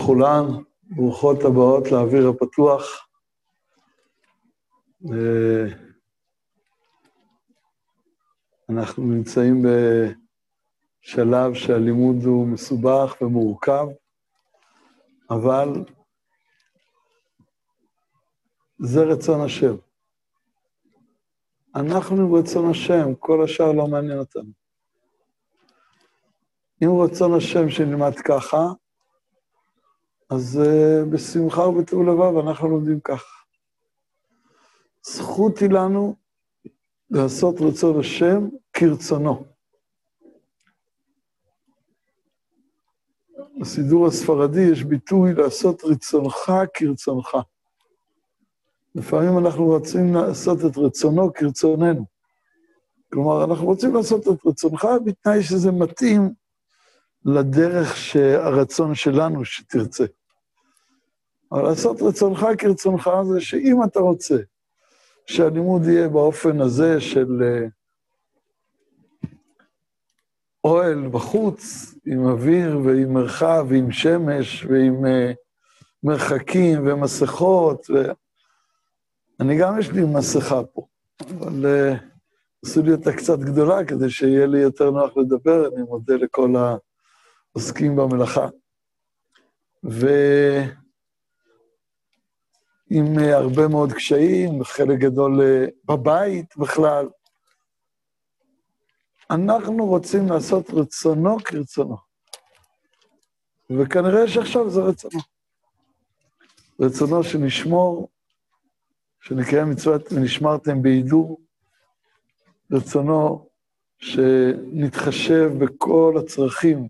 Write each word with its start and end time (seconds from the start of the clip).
לכולן, 0.00 0.44
ברוכות 0.82 1.44
הבאות 1.44 1.92
לאוויר 1.92 2.28
הפתוח. 2.28 3.08
אה, 5.12 5.66
אנחנו 8.68 9.02
נמצאים 9.02 9.62
בשלב 11.02 11.54
שהלימוד 11.54 12.24
הוא 12.24 12.48
מסובך 12.48 13.16
ומורכב, 13.20 13.86
אבל 15.30 15.84
זה 18.78 19.00
רצון 19.02 19.40
השם. 19.40 19.74
אנחנו 21.74 22.32
רצון 22.32 22.70
השם, 22.70 23.14
כל 23.14 23.44
השאר 23.44 23.72
לא 23.72 23.86
מעניין 23.86 24.18
אותנו. 24.18 24.50
אם 26.84 26.88
רצון 27.04 27.34
השם 27.34 27.70
שנלמד 27.70 28.14
ככה, 28.24 28.66
אז 30.30 30.60
uh, 30.62 31.04
בשמחה 31.10 31.60
ובטוב 31.60 32.02
לבב 32.02 32.38
אנחנו 32.38 32.68
לומדים 32.68 33.00
כך. 33.00 33.24
זכות 35.06 35.58
היא 35.58 35.70
לנו 35.70 36.16
לעשות 37.10 37.54
רצון 37.60 38.00
השם 38.00 38.48
כרצונו. 38.72 39.44
בסידור 43.60 44.06
הספרדי 44.06 44.60
יש 44.60 44.84
ביטוי 44.84 45.34
לעשות 45.34 45.84
רצונך 45.84 46.52
כרצונך. 46.74 47.28
לפעמים 48.94 49.38
אנחנו 49.38 49.64
רוצים 49.64 50.14
לעשות 50.14 50.58
את 50.58 50.76
רצונו 50.76 51.32
כרצוננו. 51.34 52.06
כלומר, 53.12 53.44
אנחנו 53.44 53.66
רוצים 53.66 53.94
לעשות 53.94 54.28
את 54.28 54.46
רצונך 54.46 54.88
בתנאי 55.04 55.42
שזה 55.42 55.72
מתאים 55.72 56.34
לדרך 57.24 57.96
שהרצון 57.96 58.94
שלנו 58.94 59.44
שתרצה. 59.44 60.04
אבל 61.52 61.62
לעשות 61.62 62.02
רצונך 62.02 62.46
כרצונך 62.58 63.10
זה 63.32 63.40
שאם 63.40 63.84
אתה 63.84 64.00
רוצה 64.00 64.36
שהלימוד 65.26 65.84
יהיה 65.84 66.08
באופן 66.08 66.60
הזה 66.60 67.00
של 67.00 67.42
אה, 67.42 67.66
אוהל 70.64 71.08
בחוץ, 71.08 71.94
עם 72.06 72.26
אוויר 72.26 72.80
ועם 72.84 73.12
מרחב 73.12 73.66
ועם 73.68 73.92
שמש 73.92 74.64
ועם 74.64 75.04
uh, 75.04 75.34
מרחקים 76.02 76.86
ומסכות, 76.86 77.90
ו... 77.90 78.10
אני 79.40 79.58
גם 79.58 79.78
יש 79.78 79.90
לי 79.90 80.04
מסכה 80.04 80.62
פה, 80.64 80.86
אבל 81.20 81.66
עשו 82.64 82.82
לי 82.82 82.92
אותה 82.92 83.12
קצת 83.12 83.38
גדולה 83.38 83.84
כדי 83.84 84.10
שיהיה 84.10 84.46
לי 84.46 84.58
יותר 84.58 84.90
נוח 84.90 85.16
לדבר, 85.16 85.68
אני 85.68 85.82
מודה 85.82 86.14
לכל 86.14 86.54
העוסקים 87.54 87.96
במלאכה. 87.96 88.48
ו... 89.84 90.08
עם 92.90 93.18
אה, 93.18 93.36
הרבה 93.36 93.68
מאוד 93.68 93.92
קשיים, 93.92 94.64
חלק 94.64 94.98
גדול 94.98 95.40
אה, 95.42 95.66
בבית 95.84 96.56
בכלל. 96.56 97.08
אנחנו 99.30 99.86
רוצים 99.86 100.28
לעשות 100.28 100.70
רצונו 100.70 101.36
כרצונו. 101.44 101.96
וכנראה 103.70 104.28
שעכשיו 104.28 104.70
זה 104.70 104.80
רצונו. 104.80 105.20
רצונו 106.80 107.24
שנשמור, 107.24 108.08
שנקיים 109.20 109.70
מצוות 109.70 110.12
ונשמרתם 110.12 110.82
בהידור, 110.82 111.40
רצונו 112.72 113.48
שנתחשב 113.98 115.50
בכל 115.58 116.14
הצרכים 116.18 116.88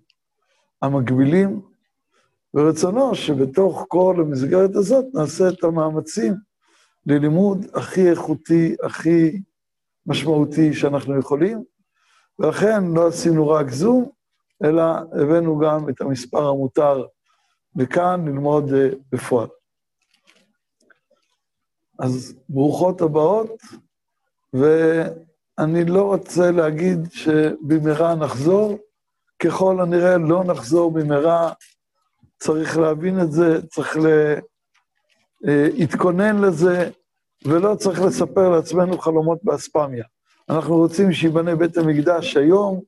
המקבילים, 0.82 1.69
ורצונו 2.54 3.14
שבתוך 3.14 3.84
כל 3.88 4.16
המסגרת 4.18 4.76
הזאת 4.76 5.04
נעשה 5.14 5.48
את 5.48 5.64
המאמצים 5.64 6.34
ללימוד 7.06 7.66
הכי 7.74 8.10
איכותי, 8.10 8.76
הכי 8.82 9.42
משמעותי 10.06 10.74
שאנחנו 10.74 11.18
יכולים, 11.18 11.64
ולכן 12.38 12.84
לא 12.94 13.06
עשינו 13.06 13.48
רק 13.48 13.70
זום, 13.70 14.10
אלא 14.64 14.82
הבאנו 15.22 15.58
גם 15.58 15.88
את 15.88 16.00
המספר 16.00 16.48
המותר 16.48 17.04
לכאן 17.76 18.24
ללמוד 18.28 18.68
uh, 18.68 18.96
בפועל. 19.12 19.48
אז 21.98 22.34
ברוכות 22.48 23.00
הבאות, 23.00 23.62
ואני 24.52 25.84
לא 25.84 26.02
רוצה 26.02 26.50
להגיד 26.50 26.98
שבמהרה 27.12 28.14
נחזור, 28.14 28.78
ככל 29.42 29.80
הנראה 29.80 30.18
לא 30.18 30.44
נחזור 30.44 30.92
במהרה 30.92 31.52
צריך 32.40 32.78
להבין 32.78 33.20
את 33.20 33.32
זה, 33.32 33.66
צריך 33.66 33.96
להתכונן 35.42 36.40
לזה, 36.40 36.90
ולא 37.44 37.74
צריך 37.74 38.00
לספר 38.00 38.48
לעצמנו 38.48 38.98
חלומות 38.98 39.38
באספמיה. 39.42 40.04
אנחנו 40.50 40.76
רוצים 40.76 41.12
שיבנה 41.12 41.56
בית 41.56 41.76
המקדש 41.76 42.36
היום, 42.36 42.80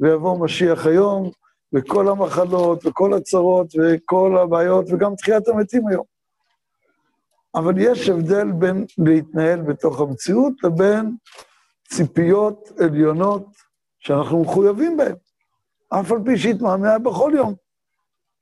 ויבוא 0.00 0.44
משיח 0.44 0.86
היום, 0.86 1.30
וכל 1.72 2.08
המחלות, 2.08 2.86
וכל 2.86 3.14
הצרות, 3.14 3.66
וכל 3.78 4.38
הבעיות, 4.42 4.84
וגם 4.92 5.14
תחיית 5.14 5.48
המתים 5.48 5.88
היום. 5.88 6.04
אבל 7.54 7.74
יש 7.78 8.08
הבדל 8.08 8.52
בין 8.52 8.84
להתנהל 8.98 9.60
בתוך 9.60 10.00
המציאות 10.00 10.52
לבין 10.64 11.16
ציפיות 11.88 12.68
עליונות 12.80 13.46
שאנחנו 13.98 14.42
מחויבים 14.42 14.96
בהן, 14.96 15.14
אף 15.88 16.12
על 16.12 16.18
פי 16.24 16.38
שהתמהמה 16.38 16.98
בכל 16.98 17.32
יום. 17.36 17.67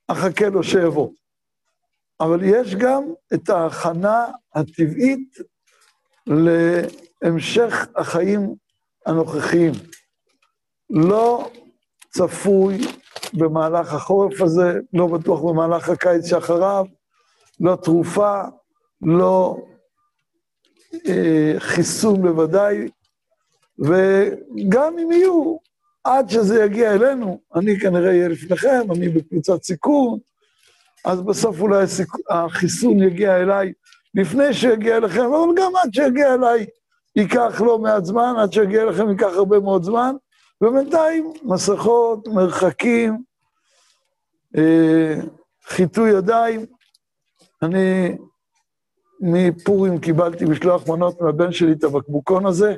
אחכה 0.09 0.49
לו 0.49 0.63
שיבוא. 0.63 1.11
אבל 2.21 2.41
יש 2.43 2.75
גם 2.75 3.03
את 3.35 3.49
ההכנה 3.49 4.27
הטבעית 4.55 5.37
להמשך 6.27 7.87
החיים 7.97 8.55
הנוכחיים. 9.07 9.73
לא 10.91 11.51
צפוי 12.11 12.79
במהלך 13.35 13.93
החורף 13.93 14.41
הזה, 14.41 14.81
לא 14.93 15.07
בטוח 15.07 15.41
במהלך 15.41 15.89
הקיץ 15.89 16.27
שאחריו, 16.27 16.85
לא 17.61 17.77
תרופה, 17.77 18.43
לא 19.03 19.57
אה, 21.09 21.55
חיסון 21.59 22.23
בוודאי, 22.23 22.89
וגם 23.79 24.99
אם 24.99 25.13
יהיו, 25.13 25.57
עד 26.07 26.31
שזה 26.31 26.65
יגיע 26.65 26.95
אלינו, 26.95 27.41
אני 27.55 27.81
כנראה 27.81 28.09
אהיה 28.09 28.29
לפניכם, 28.29 28.93
אני 28.97 29.09
בקבוצת 29.09 29.63
סיכון, 29.63 30.19
אז 31.05 31.21
בסוף 31.21 31.61
אולי. 31.61 31.85
החיסון 32.31 33.03
יגיע 33.03 33.37
אליי 33.37 33.73
לפני 34.15 34.55
שיגיע 34.55 34.97
אליכם, 34.97 35.21
אבל 35.21 35.55
גם 35.57 35.73
עד 35.83 35.95
שיגיע 35.95 36.35
אליי 36.35 36.67
ייקח 37.17 37.61
לא 37.61 37.79
מעט 37.79 38.05
זמן, 38.05 38.35
עד 38.39 38.53
שיגיע 38.53 38.83
אליכם 38.83 39.11
ייקח 39.11 39.33
הרבה 39.35 39.61
מאוד 39.61 39.83
זמן, 39.83 40.15
ובינתיים 40.61 41.33
מסכות, 41.43 42.29
מרחקים, 42.29 43.23
אה, 44.57 45.15
חיטוי 45.67 46.11
ידיים. 46.11 46.67
אני 47.63 48.17
מפורים 49.21 49.99
קיבלתי 49.99 50.45
משלוח 50.45 50.89
מנות 50.89 51.21
מהבן 51.21 51.53
שלי 51.53 51.73
את 51.73 51.85
הבקבוקון 51.85 52.47
הזה, 52.47 52.75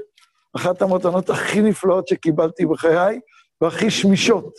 אחת 0.58 0.82
המתנות 0.82 1.30
הכי 1.30 1.62
נפלאות 1.62 2.08
שקיבלתי 2.08 2.66
בחיי, 2.66 3.20
והכי 3.60 3.90
שמישות. 3.90 4.54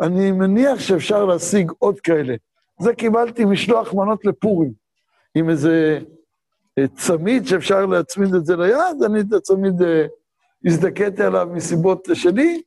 אני 0.00 0.32
מניח 0.32 0.80
שאפשר 0.80 1.24
להשיג 1.24 1.72
עוד 1.78 2.00
כאלה. 2.00 2.34
זה 2.80 2.94
קיבלתי 2.94 3.44
משלוח 3.44 3.94
מנות 3.94 4.24
לפורים, 4.24 4.72
עם 5.34 5.50
איזה 5.50 5.98
אה, 6.78 6.84
צמיד 6.96 7.46
שאפשר 7.46 7.86
להצמיד 7.86 8.34
את 8.34 8.46
זה 8.46 8.56
ליד, 8.56 9.02
אני 9.04 9.20
את 9.20 9.32
הצמיד 9.32 9.82
אה, 9.82 10.06
הזדכיתי 10.66 11.22
עליו 11.22 11.48
מסיבות 11.52 12.08
שלי, 12.14 12.62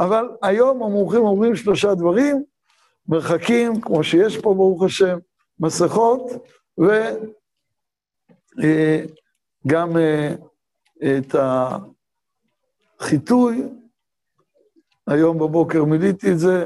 אבל 0.00 0.28
היום 0.42 0.82
המומחים 0.82 1.20
אומרים 1.20 1.56
שלושה 1.56 1.94
דברים, 1.94 2.44
מרחקים, 3.08 3.80
כמו 3.80 4.04
שיש 4.04 4.38
פה, 4.38 4.54
ברוך 4.54 4.82
השם, 4.82 5.18
מסכות, 5.60 6.22
וגם 9.64 9.96
אה, 9.96 10.34
את 11.02 11.34
החיטוי. 13.00 13.62
היום 15.06 15.38
בבוקר 15.38 15.84
מילאתי 15.84 16.32
את 16.32 16.38
זה, 16.38 16.64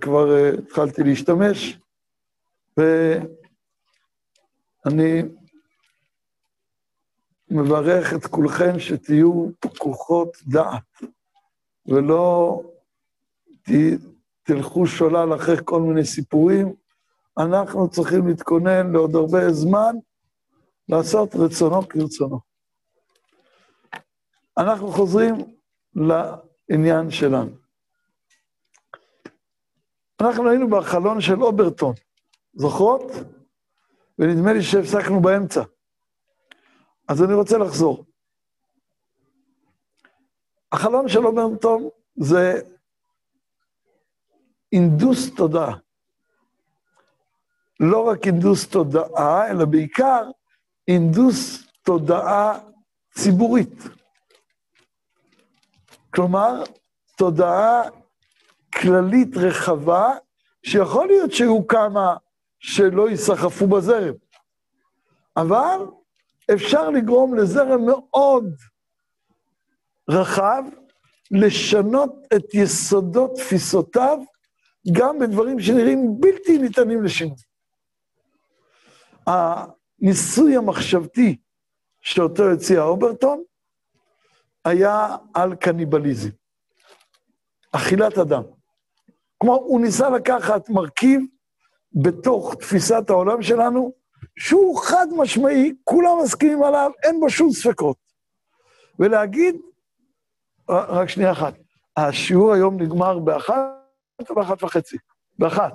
כבר 0.00 0.28
uh, 0.28 0.58
התחלתי 0.58 1.02
להשתמש, 1.02 1.78
ואני 2.76 3.22
מברך 7.50 8.14
את 8.14 8.26
כולכם 8.26 8.78
שתהיו 8.78 9.46
פקוחות 9.60 10.36
דעת, 10.46 10.82
ולא 11.86 12.62
ת, 13.62 13.70
תלכו 14.42 14.86
שולל 14.86 15.34
אחרי 15.34 15.56
כל 15.64 15.80
מיני 15.80 16.04
סיפורים. 16.04 16.74
אנחנו 17.38 17.90
צריכים 17.90 18.28
להתכונן 18.28 18.92
לעוד 18.92 19.16
הרבה 19.16 19.52
זמן 19.52 19.94
לעשות 20.88 21.34
רצונו 21.34 21.88
כרצונו. 21.88 22.49
אנחנו 24.58 24.88
חוזרים 24.88 25.34
לעניין 25.94 27.10
שלנו. 27.10 27.50
אנחנו 30.20 30.48
היינו 30.48 30.68
בחלון 30.70 31.20
של 31.20 31.42
אוברטון, 31.42 31.94
זוכרות? 32.54 33.02
ונדמה 34.18 34.52
לי 34.52 34.62
שהפסקנו 34.62 35.20
באמצע. 35.20 35.62
אז 37.08 37.22
אני 37.22 37.34
רוצה 37.34 37.58
לחזור. 37.58 38.04
החלום 40.72 41.08
של 41.08 41.26
אומרטון 41.26 41.88
זה 42.16 42.60
אינדוס 44.72 45.34
תודעה. 45.36 45.76
לא 47.80 48.08
רק 48.08 48.26
אינדוס 48.26 48.68
תודעה, 48.68 49.50
אלא 49.50 49.64
בעיקר 49.64 50.30
אינדוס 50.88 51.66
תודעה 51.82 52.58
ציבורית. 53.14 53.99
כלומר, 56.20 56.62
תודעה 57.16 57.82
כללית 58.74 59.36
רחבה, 59.36 60.10
שיכול 60.62 61.06
להיות 61.06 61.32
שיהיו 61.32 61.66
כמה 61.66 62.16
שלא 62.58 63.10
ייסחפו 63.10 63.66
בזרם, 63.66 64.14
אבל 65.36 65.78
אפשר 66.54 66.90
לגרום 66.90 67.34
לזרם 67.34 67.86
מאוד 67.86 68.54
רחב 70.10 70.64
לשנות 71.30 72.26
את 72.36 72.54
יסודות 72.54 73.30
תפיסותיו 73.36 74.18
גם 74.92 75.18
בדברים 75.18 75.60
שנראים 75.60 76.20
בלתי 76.20 76.58
ניתנים 76.58 77.04
לשינוי. 77.04 77.36
הניסוי 79.26 80.56
המחשבתי 80.56 81.36
שאותו 82.00 82.50
הציע 82.50 82.82
אוברטון 82.82 83.42
היה 84.64 85.16
על 85.34 85.54
קניבליזם, 85.54 86.30
אכילת 87.72 88.18
אדם. 88.18 88.42
כלומר, 89.38 89.56
הוא 89.56 89.80
ניסה 89.80 90.10
לקחת 90.10 90.68
מרכיב 90.68 91.20
בתוך 91.92 92.54
תפיסת 92.54 93.10
העולם 93.10 93.42
שלנו, 93.42 93.92
שהוא 94.38 94.78
חד 94.78 95.06
משמעי, 95.16 95.74
כולם 95.84 96.18
מסכימים 96.24 96.62
עליו, 96.62 96.90
אין 97.02 97.20
בו 97.20 97.30
שום 97.30 97.52
ספקות. 97.52 97.96
ולהגיד, 98.98 99.56
רק 100.68 101.08
שנייה 101.08 101.32
אחת, 101.32 101.54
השיעור 101.96 102.52
היום 102.52 102.82
נגמר 102.82 103.18
באחת 103.18 103.54
או 104.30 104.34
באחת 104.34 104.62
וחצי? 104.62 104.96
באחת. 105.38 105.74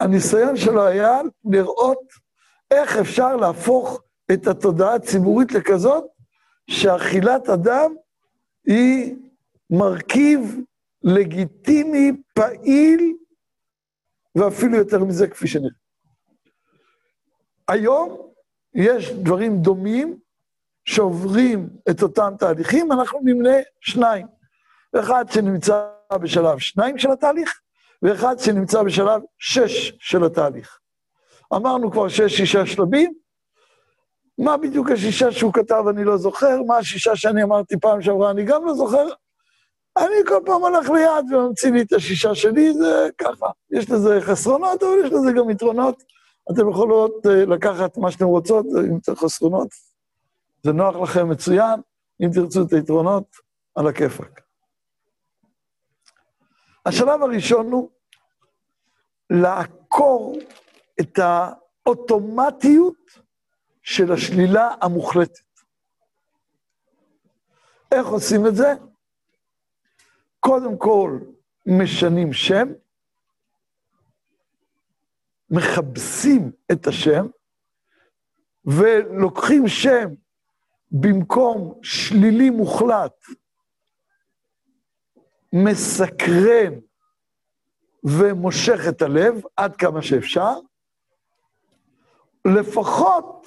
הניסיון 0.00 0.56
שלו 0.56 0.86
היה 0.86 1.20
לראות 1.44 1.98
איך 2.70 2.96
אפשר 2.96 3.36
להפוך 3.36 4.02
את 4.32 4.46
התודעה 4.46 4.94
הציבורית 4.94 5.52
לכזאת 5.52 6.04
שאכילת 6.70 7.48
אדם 7.48 7.94
היא 8.66 9.16
מרכיב 9.70 10.60
לגיטימי, 11.02 12.12
פעיל, 12.34 13.12
ואפילו 14.34 14.76
יותר 14.76 15.04
מזה, 15.04 15.28
כפי 15.28 15.48
שנראה. 15.48 15.70
היום 17.68 18.30
יש 18.74 19.10
דברים 19.10 19.56
דומים 19.56 20.18
שעוברים 20.84 21.68
את 21.90 22.02
אותם 22.02 22.32
תהליכים, 22.38 22.92
אנחנו 22.92 23.20
נמנה 23.24 23.56
שניים. 23.80 24.26
אחד 24.96 25.24
שנמצא 25.30 25.86
בשלב 26.20 26.58
שניים 26.58 26.98
של 26.98 27.10
התהליך, 27.10 27.60
ואחד 28.02 28.38
שנמצא 28.38 28.82
בשלב 28.82 29.20
שש 29.38 29.92
של 29.98 30.24
התהליך. 30.24 30.78
אמרנו 31.54 31.90
כבר 31.90 32.08
שיש 32.08 32.36
שישה 32.36 32.66
שלבים, 32.66 33.12
מה 34.38 34.56
בדיוק 34.56 34.90
השישה 34.90 35.32
שהוא 35.32 35.52
כתב 35.52 35.84
אני 35.90 36.04
לא 36.04 36.16
זוכר, 36.16 36.62
מה 36.66 36.76
השישה 36.76 37.16
שאני 37.16 37.42
אמרתי 37.42 37.76
פעם 37.80 38.02
שעברה 38.02 38.30
אני 38.30 38.44
גם 38.44 38.66
לא 38.66 38.74
זוכר. 38.74 39.06
אני 39.98 40.16
כל 40.28 40.40
פעם 40.46 40.62
הולך 40.62 40.90
ליד 40.90 41.32
וממציא 41.32 41.70
לי 41.70 41.82
את 41.82 41.92
השישה 41.92 42.34
שלי, 42.34 42.74
זה 42.74 43.08
ככה. 43.18 43.46
יש 43.70 43.90
לזה 43.90 44.18
חסרונות, 44.20 44.82
אבל 44.82 44.92
יש 45.04 45.12
לזה 45.12 45.32
גם 45.32 45.50
יתרונות. 45.50 46.02
אתם 46.52 46.70
יכולות 46.70 47.26
uh, 47.26 47.30
לקחת 47.30 47.98
מה 47.98 48.10
שאתם 48.10 48.24
רוצות, 48.24 48.66
אם 48.90 49.00
צריך 49.00 49.18
חסרונות. 49.18 49.68
זה 50.64 50.72
נוח 50.72 50.96
לכם 50.96 51.28
מצוין, 51.28 51.80
אם 52.22 52.30
תרצו 52.34 52.62
את 52.62 52.72
היתרונות, 52.72 53.24
על 53.74 53.86
הכיפאק. 53.86 54.40
השלב 56.90 57.22
הראשון 57.22 57.72
הוא 57.72 57.90
לעקור 59.30 60.38
את 61.00 61.18
האוטומטיות 61.18 63.10
של 63.82 64.12
השלילה 64.12 64.74
המוחלטת. 64.80 65.44
איך 67.92 68.06
עושים 68.06 68.46
את 68.46 68.56
זה? 68.56 68.74
קודם 70.40 70.78
כל 70.78 71.18
משנים 71.66 72.32
שם, 72.32 72.68
מכבסים 75.50 76.52
את 76.72 76.86
השם, 76.86 77.26
ולוקחים 78.64 79.68
שם 79.68 80.08
במקום 80.90 81.80
שלילי 81.82 82.50
מוחלט, 82.50 83.24
מסקרן 85.52 86.72
ומושך 88.04 88.80
את 88.88 89.02
הלב 89.02 89.42
עד 89.56 89.76
כמה 89.76 90.02
שאפשר, 90.02 90.54
לפחות 92.44 93.46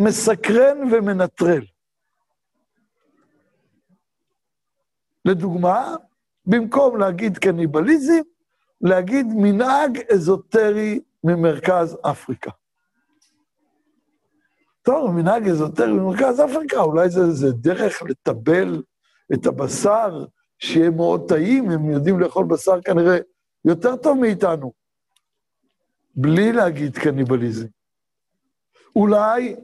מסקרן 0.00 0.78
ומנטרל. 0.92 1.64
לדוגמה, 5.24 5.96
במקום 6.46 6.96
להגיד 6.96 7.38
קניבליזם, 7.38 8.20
להגיד 8.80 9.26
מנהג 9.36 9.98
אזוטרי 10.12 11.00
ממרכז 11.24 11.96
אפריקה. 12.02 12.50
טוב, 14.82 15.10
מנהג 15.10 15.48
אזוטרי 15.48 15.92
ממרכז 15.92 16.40
אפריקה, 16.40 16.80
אולי 16.80 17.10
זה, 17.10 17.30
זה 17.30 17.52
דרך 17.52 18.02
לטבל 18.02 18.82
את 19.34 19.46
הבשר, 19.46 20.24
שיהיה 20.58 20.90
מאוד 20.90 21.28
טעים, 21.28 21.70
הם 21.70 21.90
יודעים 21.90 22.20
לאכול 22.20 22.46
בשר 22.46 22.80
כנראה 22.80 23.18
יותר 23.64 23.96
טוב 23.96 24.18
מאיתנו, 24.18 24.72
בלי 26.14 26.52
להגיד 26.52 26.98
קניבליזם. 26.98 27.66
אולי 28.96 29.56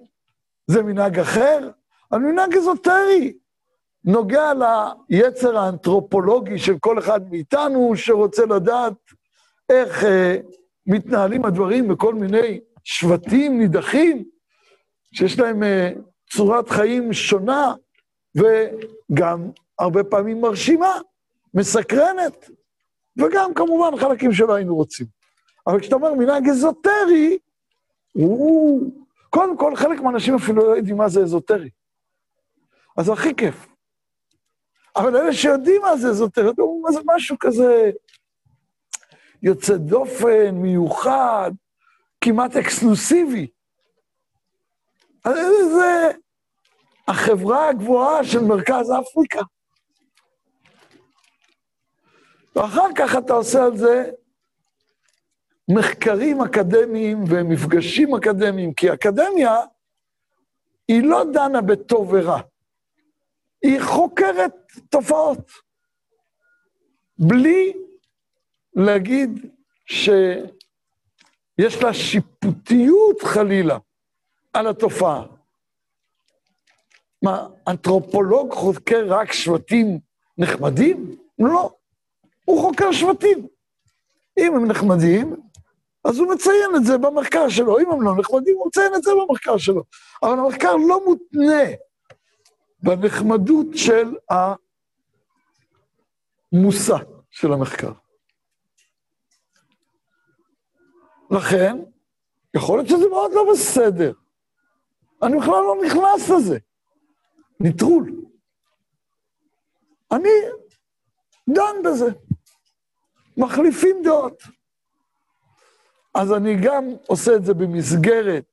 זה 0.67 0.83
מנהג 0.83 1.19
אחר, 1.19 1.71
אבל 2.13 2.21
מנהג 2.21 2.57
אזוטרי, 2.57 3.33
נוגע 4.05 4.53
ליצר 5.09 5.59
האנתרופולוגי 5.59 6.59
של 6.59 6.79
כל 6.79 6.99
אחד 6.99 7.31
מאיתנו, 7.31 7.93
שרוצה 7.97 8.47
לדעת 8.47 8.95
איך 9.69 10.05
אה, 10.05 10.37
מתנהלים 10.87 11.45
הדברים 11.45 11.89
בכל 11.89 12.15
מיני 12.15 12.61
שבטים 12.85 13.59
נידחים, 13.59 14.25
שיש 15.15 15.39
להם 15.39 15.63
אה, 15.63 15.93
צורת 16.31 16.69
חיים 16.69 17.13
שונה, 17.13 17.75
וגם 18.35 19.51
הרבה 19.81 20.05
פעמים 20.05 20.41
מרשימה, 20.41 21.01
מסקרנת, 21.55 22.51
וגם 23.17 23.55
כמובן 23.55 23.97
חלקים 23.99 24.33
שלא 24.33 24.55
היינו 24.55 24.77
רוצים. 24.77 25.07
אבל 25.67 25.81
כשאתה 25.81 25.95
אומר 25.95 26.15
מנהג 26.15 26.49
אזוטרי, 26.49 27.39
הוא... 28.13 28.93
קודם 29.31 29.57
כל, 29.57 29.77
חלק 29.77 30.01
מהאנשים 30.01 30.35
אפילו 30.35 30.67
לא 30.67 30.77
יודעים 30.77 30.97
מה 30.97 31.09
זה 31.09 31.21
אזוטרי. 31.21 31.71
אז 32.97 33.07
זה 33.07 33.13
הכי 33.13 33.35
כיף. 33.35 33.67
אבל 34.97 35.17
אלה 35.17 35.33
שיודעים 35.33 35.83
מה 35.83 35.97
זה 35.97 36.09
אזוטרי, 36.09 36.51
מה 36.83 36.93
זה 36.93 37.01
משהו 37.05 37.37
כזה 37.41 37.91
יוצא 39.43 39.77
דופן, 39.77 40.51
מיוחד, 40.51 41.51
כמעט 42.21 42.57
אקסקלוסיבי. 42.57 43.47
אז 45.25 45.37
זה 45.73 46.11
החברה 47.09 47.69
הגבוהה 47.69 48.25
של 48.25 48.45
מרכז 48.45 48.93
אפריקה. 49.01 49.41
ואחר 52.57 52.89
כך 52.97 53.17
אתה 53.19 53.33
עושה 53.33 53.65
על 53.65 53.77
זה 53.77 54.11
מחקרים 55.71 56.41
אקדמיים 56.41 57.25
ומפגשים 57.29 58.15
אקדמיים, 58.15 58.75
כי 58.75 58.93
אקדמיה 58.93 59.57
היא 60.89 61.03
לא 61.03 61.25
דנה 61.33 61.61
בטוב 61.61 62.13
ורע, 62.13 62.41
היא 63.63 63.81
חוקרת 63.81 64.55
תופעות. 64.89 65.51
בלי 67.19 67.73
להגיד 68.75 69.31
שיש 69.87 71.83
לה 71.83 71.95
שיפוטיות 71.95 73.23
חלילה 73.23 73.79
על 74.53 74.67
התופעה. 74.67 75.27
מה, 77.23 77.49
אנתרופולוג 77.69 78.53
חוקר 78.53 79.07
רק 79.09 79.33
שבטים 79.33 80.01
נחמדים? 80.39 81.17
לא. 81.39 81.80
הוא 82.51 82.61
חוקר 82.61 82.93
שבטים. 82.93 83.47
אם 84.39 84.55
הם 84.55 84.67
נחמדים, 84.67 85.37
אז 86.05 86.19
הוא 86.19 86.35
מציין 86.35 86.71
את 86.77 86.85
זה 86.85 86.99
במחקר 86.99 87.49
שלו. 87.49 87.79
אם 87.79 87.91
הם 87.91 88.03
לא 88.03 88.13
נחמדים, 88.19 88.57
הוא 88.57 88.67
מציין 88.67 88.95
את 88.95 89.03
זה 89.03 89.11
במחקר 89.21 89.57
שלו. 89.57 89.85
אבל 90.23 90.39
המחקר 90.39 90.77
לא 90.77 91.05
מותנה 91.05 91.63
בנחמדות 92.83 93.67
של 93.75 94.15
המושא 96.53 96.97
של 97.31 97.53
המחקר. 97.53 97.93
לכן, 101.31 101.77
יכול 102.57 102.79
להיות 102.79 102.89
שזה 102.89 103.09
מאוד 103.09 103.33
לא 103.33 103.53
בסדר. 103.53 104.13
אני 105.23 105.37
בכלל 105.37 105.63
לא 105.63 105.77
נכנס 105.87 106.31
לזה. 106.31 106.59
נטרול. 107.61 108.13
אני 110.13 110.31
דן 111.49 111.77
בזה. 111.85 112.11
מחליפים 113.41 113.97
דעות. 114.05 114.43
אז 116.15 116.33
אני 116.33 116.57
גם 116.63 116.85
עושה 117.07 117.37
את 117.37 117.45
זה 117.45 117.55
במסגרת 117.55 118.45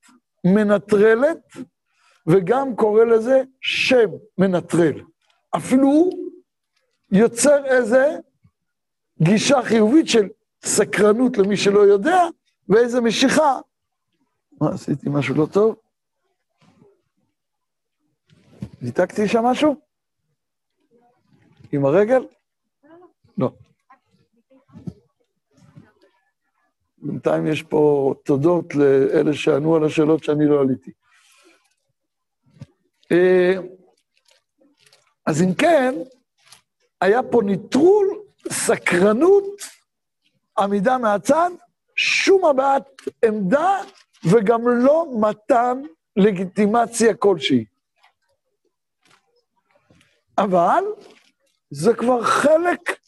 מנטרלת, 0.45 1.37
וגם 2.27 2.75
קורא 2.75 3.03
לזה 3.03 3.43
שם 3.61 4.09
מנטרל. 4.37 5.01
אפילו 5.57 6.09
יוצר 7.11 7.65
איזה 7.65 8.17
גישה 9.21 9.61
חיובית 9.63 10.07
של 10.07 10.27
סקרנות 10.65 11.37
למי 11.37 11.57
שלא 11.57 11.79
יודע, 11.79 12.17
ואיזה 12.69 13.01
משיכה. 13.01 13.59
מה, 14.61 14.69
עשיתי 14.73 15.09
משהו 15.09 15.35
לא 15.35 15.45
טוב? 15.45 15.75
ניתקתי 18.81 19.27
שם 19.27 19.43
משהו? 19.43 19.75
עם 21.71 21.85
הרגל? 21.85 22.25
לא. 23.37 23.51
בינתיים 27.07 27.47
יש 27.47 27.63
פה 27.63 28.13
תודות 28.25 28.75
לאלה 28.75 29.33
שענו 29.33 29.75
על 29.75 29.85
השאלות 29.85 30.23
שאני 30.23 30.45
לא 30.45 30.61
עליתי. 30.61 30.91
אה, 33.11 33.53
אז 35.25 35.41
אם 35.41 35.53
כן, 35.53 35.93
היה 37.01 37.23
פה 37.23 37.41
ניטרול, 37.45 38.07
סקרנות, 38.51 39.45
עמידה 40.59 40.97
מהצד, 40.97 41.49
שום 41.95 42.45
הבעת 42.45 43.01
עמדה 43.25 43.81
וגם 44.31 44.67
לא 44.67 45.05
מתן 45.21 45.81
לגיטימציה 46.15 47.13
כלשהי. 47.13 47.65
אבל 50.37 50.83
זה 51.71 51.93
כבר 51.93 52.23
חלק 52.23 52.99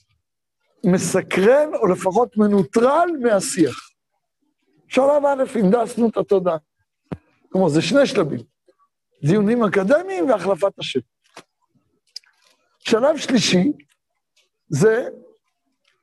מסקרן, 0.86 1.74
או 1.74 1.88
לפחות 1.88 2.38
מנוטרל 2.38 3.10
מהשיח. 3.22 3.89
שלב 4.90 5.26
א', 5.26 5.44
הנדסנו 5.56 6.10
את 6.10 6.18
התודעה. 6.18 6.58
כלומר, 7.52 7.70
זה 7.70 7.82
שני 7.82 8.06
שלבים, 8.06 8.40
דיונים 9.24 9.64
אקדמיים 9.64 10.30
והחלפת 10.30 10.80
השם. 10.80 11.00
שלב 12.80 13.18
שלישי 13.18 13.72
זה 14.70 15.10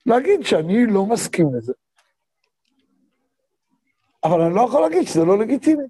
להגיד 0.06 0.44
שאני 0.44 0.86
לא 0.86 1.06
מסכים 1.06 1.54
לזה. 1.54 1.72
אבל 4.24 4.40
אני 4.40 4.54
לא 4.54 4.60
יכול 4.60 4.80
להגיד 4.80 5.08
שזה 5.08 5.24
לא 5.24 5.38
לגיטימי. 5.38 5.84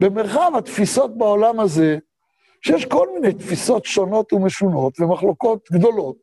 במרחב 0.00 0.52
התפיסות 0.58 1.18
בעולם 1.18 1.60
הזה, 1.60 1.98
שיש 2.60 2.84
כל 2.84 3.08
מיני 3.14 3.34
תפיסות 3.34 3.84
שונות 3.84 4.32
ומשונות 4.32 5.00
ומחלוקות 5.00 5.68
גדולות, 5.72 6.16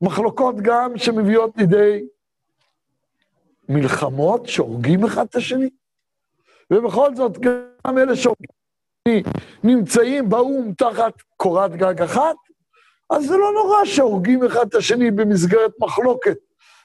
מחלוקות 0.00 0.54
גם 0.62 0.98
שמביאות 0.98 1.50
לידי 1.56 2.06
מלחמות 3.68 4.48
שהורגים 4.48 5.04
אחד 5.04 5.26
את 5.30 5.34
השני, 5.34 5.70
ובכל 6.70 7.14
זאת 7.14 7.38
גם 7.38 7.98
אלה 7.98 8.16
שהורגים 8.16 8.50
נמצאים 9.64 10.28
באו"ם 10.28 10.72
תחת 10.78 11.12
קורת 11.36 11.76
גג 11.76 12.02
אחת, 12.02 12.36
אז 13.10 13.26
זה 13.26 13.36
לא 13.36 13.52
נורא 13.52 13.84
שהורגים 13.84 14.44
אחד 14.44 14.66
את 14.68 14.74
השני 14.74 15.10
במסגרת 15.10 15.72
מחלוקת. 15.80 16.36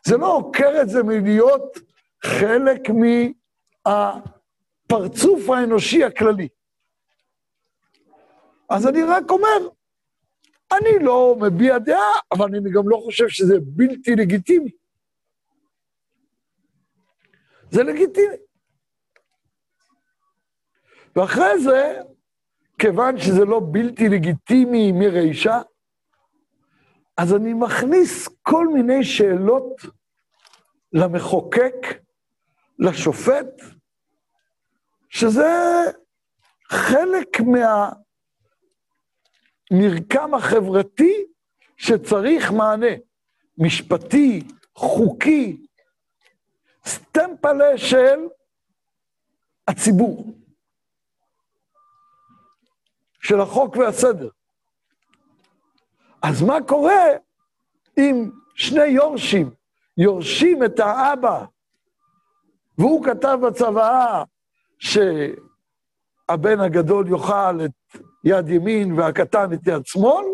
זה 0.07 0.17
לא 0.17 0.35
עוקר 0.35 0.81
את 0.81 0.89
זה 0.89 1.03
מלהיות 1.03 1.77
חלק 2.25 2.81
מהפרצוף 4.89 5.50
האנושי 5.50 6.03
הכללי. 6.03 6.47
אז 8.69 8.88
אני 8.88 9.03
רק 9.03 9.31
אומר, 9.31 9.69
אני 10.71 11.05
לא 11.05 11.35
מביע 11.41 11.77
דעה, 11.77 12.11
אבל 12.31 12.45
אני 12.45 12.71
גם 12.71 12.89
לא 12.89 13.01
חושב 13.05 13.27
שזה 13.27 13.55
בלתי 13.61 14.15
לגיטימי. 14.15 14.71
זה 17.71 17.83
לגיטימי. 17.83 18.35
ואחרי 21.15 21.59
זה, 21.63 22.01
כיוון 22.79 23.17
שזה 23.17 23.45
לא 23.45 23.61
בלתי 23.71 24.09
לגיטימי 24.09 24.91
מרישה, 24.91 25.61
אז 27.17 27.35
אני 27.35 27.53
מכניס 27.53 28.27
כל 28.41 28.67
מיני 28.67 29.03
שאלות 29.03 29.81
למחוקק, 30.93 31.73
לשופט, 32.79 33.61
שזה 35.09 35.51
חלק 36.69 37.41
מהמרקם 39.71 40.33
החברתי 40.33 41.25
שצריך 41.77 42.51
מענה 42.51 42.95
משפטי, 43.57 44.43
חוקי, 44.75 45.65
סטמפלה 46.85 47.77
של 47.77 48.27
הציבור, 49.67 50.25
של 53.21 53.41
החוק 53.41 53.77
והסדר. 53.77 54.29
אז 56.21 56.41
מה 56.41 56.57
קורה 56.67 57.03
אם 57.97 58.29
שני 58.55 58.85
יורשים 58.85 59.50
יורשים 59.97 60.63
את 60.63 60.79
האבא, 60.79 61.45
והוא 62.77 63.05
כתב 63.05 63.38
בצוואה 63.47 64.23
שהבן 64.79 66.59
הגדול 66.59 67.07
יאכל 67.07 67.65
את 67.65 68.01
יד 68.23 68.50
ימין 68.50 69.00
והקטן 69.00 69.53
את 69.53 69.67
יד 69.67 69.85
שמאל, 69.85 70.25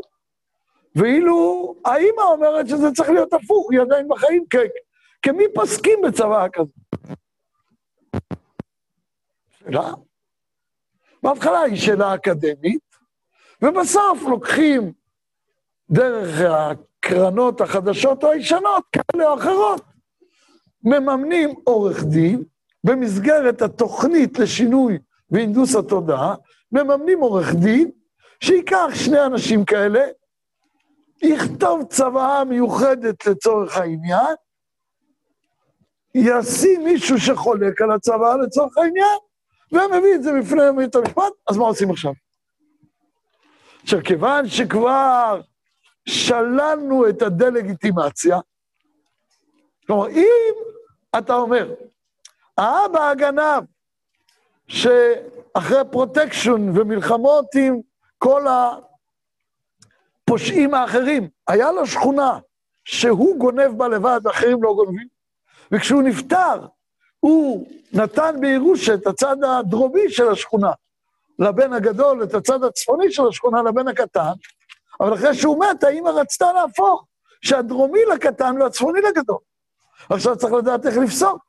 ואילו 0.96 1.76
האימא 1.86 2.22
אומרת 2.22 2.68
שזה 2.68 2.92
צריך 2.96 3.10
להיות 3.10 3.34
הפוך, 3.34 3.72
היא 3.72 3.82
עדיין 3.82 4.08
בחיים, 4.08 4.46
כמי 5.22 5.44
פוסקים 5.56 6.00
בצוואה 6.08 6.50
כזאת? 6.50 6.70
שאלה. 9.60 9.92
בהתחלה 11.24 11.62
היא 11.62 11.76
שאלה 11.76 12.16
אקדמית, 12.16 12.88
ובסוף 13.62 14.22
לוקחים 14.30 14.94
דרך 15.92 16.42
הקרנות 16.42 17.62
החדשות 17.62 18.24
או 18.24 18.32
הישנות, 18.32 18.84
כאלה 18.92 19.30
או 19.30 19.36
אחרות, 19.36 19.82
מממנים 20.84 21.56
עורך 21.64 22.04
דין 22.04 22.44
במסגרת 22.84 23.62
התוכנית 23.62 24.40
לשינוי 24.40 24.98
והנדוס 25.32 25.76
התודעה, 25.76 26.36
מממנים 26.72 27.20
עורך 27.20 27.56
דין 27.56 27.92
שייקח 28.44 28.88
שני 28.94 29.26
אנשים 29.26 29.66
כאלה, 29.66 30.06
יכתוב 31.22 31.84
צוואה 31.84 32.44
מיוחדת 32.44 33.26
לצורך 33.26 33.78
העניין, 33.78 34.36
ישים 36.16 36.84
מישהו 36.84 37.20
שחולק 37.20 37.82
על 37.82 37.92
הצוואה 37.92 38.38
לצורך 38.38 38.78
העניין, 38.78 39.18
ומביא 39.72 40.16
את 40.16 40.24
זה 40.24 40.32
בפני 40.40 40.62
בית 40.78 40.96
המשפט, 40.96 41.34
אז 41.50 41.58
מה 41.58 41.66
עושים 41.66 41.92
עכשיו? 41.92 42.14
עכשיו, 43.84 44.00
כיוון 44.04 44.48
שכבר 44.48 45.42
שללנו 46.08 47.10
את 47.10 47.22
הדה-לגיטימציה. 47.22 48.40
כלומר, 49.88 50.10
אם 50.10 50.54
אתה 51.18 51.36
אומר, 51.36 51.74
האבא 52.58 53.10
הגנב, 53.10 53.64
שאחרי 54.68 55.80
protection 55.92 56.70
ומלחמות 56.76 57.46
עם 57.56 57.80
כל 58.18 58.46
הפושעים 60.24 60.74
האחרים, 60.74 61.30
היה 61.48 61.72
לו 61.72 61.88
שכונה 61.88 62.40
שהוא 62.86 63.40
גונב 63.40 63.78
בה 63.78 63.88
לבד 63.88 64.20
ואחרים 64.24 64.64
לא 64.64 64.74
גונבים, 64.74 65.08
וכשהוא 65.72 66.04
נפטר, 66.04 66.66
הוא 67.20 67.68
נתן 67.94 68.36
בירושה 68.40 68.94
את 68.94 69.08
הצד 69.08 69.36
הדרומי 69.44 70.10
של 70.10 70.30
השכונה 70.30 70.72
לבן 71.40 71.74
הגדול, 71.74 72.24
את 72.24 72.34
הצד 72.34 72.64
הצפוני 72.64 73.12
של 73.12 73.28
השכונה 73.28 73.62
לבן 73.64 73.88
הקטן, 73.88 74.32
אבל 75.00 75.14
אחרי 75.14 75.36
שהוא 75.36 75.66
מת, 75.66 75.84
האמא 75.84 76.10
רצתה 76.10 76.54
להפוך, 76.54 77.06
שהדרומי 77.42 78.00
לקטן 78.14 78.62
והצפוני 78.62 79.00
לגדול. 79.02 79.38
עכשיו 80.10 80.36
צריך 80.36 80.54
לדעת 80.54 80.86
איך 80.86 80.98
לפסוק. 80.98 81.46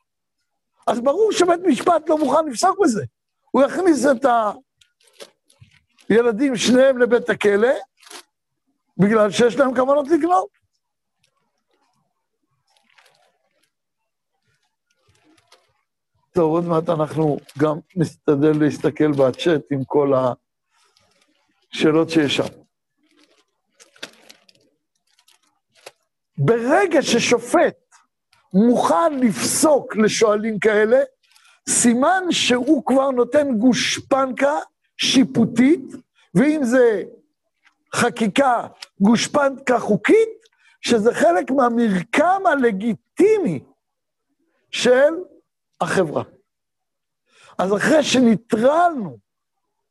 אז 0.86 1.00
ברור 1.00 1.32
שבית 1.32 1.60
משפט 1.66 2.08
לא 2.08 2.18
מוכן 2.18 2.46
לפסוק 2.46 2.78
בזה. 2.82 3.04
הוא 3.50 3.62
יכניס 3.62 4.06
את 4.06 4.26
הילדים 6.08 6.56
שניהם 6.56 6.98
לבית 6.98 7.30
הכלא, 7.30 7.72
בגלל 8.98 9.30
שיש 9.30 9.56
להם 9.56 9.74
כוונות 9.74 10.08
לגנוב. 10.08 10.46
טוב, 16.38 16.52
עוד 16.52 16.64
מעט 16.64 16.88
אנחנו 16.88 17.36
גם 17.58 17.78
נסתדל 17.96 18.52
להסתכל 18.60 19.12
בצ'אט 19.12 19.62
עם 19.70 19.84
כל 19.84 20.12
השאלות 21.74 22.10
שיש 22.10 22.36
שם. 22.36 22.44
ברגע 26.38 27.02
ששופט 27.02 27.76
מוכן 28.54 29.18
לפסוק 29.20 29.96
לשואלים 29.96 30.58
כאלה, 30.58 30.98
סימן 31.68 32.22
שהוא 32.30 32.82
כבר 32.86 33.10
נותן 33.10 33.54
גושפנקה 33.58 34.58
שיפוטית, 34.96 35.92
ואם 36.34 36.60
זה 36.64 37.02
חקיקה, 37.94 38.66
גושפנקה 39.00 39.78
חוקית, 39.78 40.28
שזה 40.80 41.14
חלק 41.14 41.50
מהמרקם 41.50 42.42
הלגיטימי 42.46 43.60
של 44.70 45.14
החברה. 45.80 46.22
אז 47.58 47.76
אחרי 47.76 48.02
שניטרלנו 48.02 49.18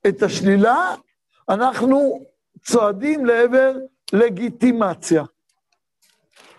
את 0.08 0.24
השלילה, 0.24 0.96
אנחנו 1.50 2.26
צועדים 2.66 3.26
לעבר 3.26 3.76
לגיטימציה. 4.14 5.24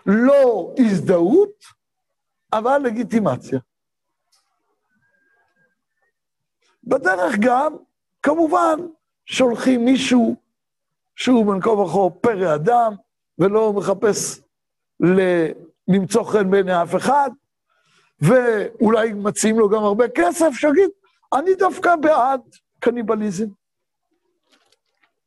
לא 0.05 0.75
הזדהות, 0.79 1.63
אבל 2.53 2.81
לגיטימציה. 2.83 3.59
בדרך 6.83 7.35
גם, 7.39 7.75
כמובן, 8.23 8.79
שולחים 9.25 9.85
מישהו 9.85 10.35
שהוא 11.15 11.45
בין 11.45 11.61
כה 11.61 11.69
וכה 11.69 12.15
פרא 12.21 12.55
אדם, 12.55 12.93
ולא 13.39 13.73
מחפש 13.73 14.41
למצוא 15.87 16.23
חן 16.23 16.51
בעיני 16.51 16.83
אף 16.83 16.95
אחד, 16.95 17.29
ואולי 18.21 19.13
מציעים 19.13 19.59
לו 19.59 19.69
גם 19.69 19.83
הרבה 19.83 20.05
כסף, 20.15 20.49
שיגיד, 20.53 20.89
אני 21.33 21.55
דווקא 21.55 21.95
בעד 21.95 22.41
קניבליזם. 22.79 23.45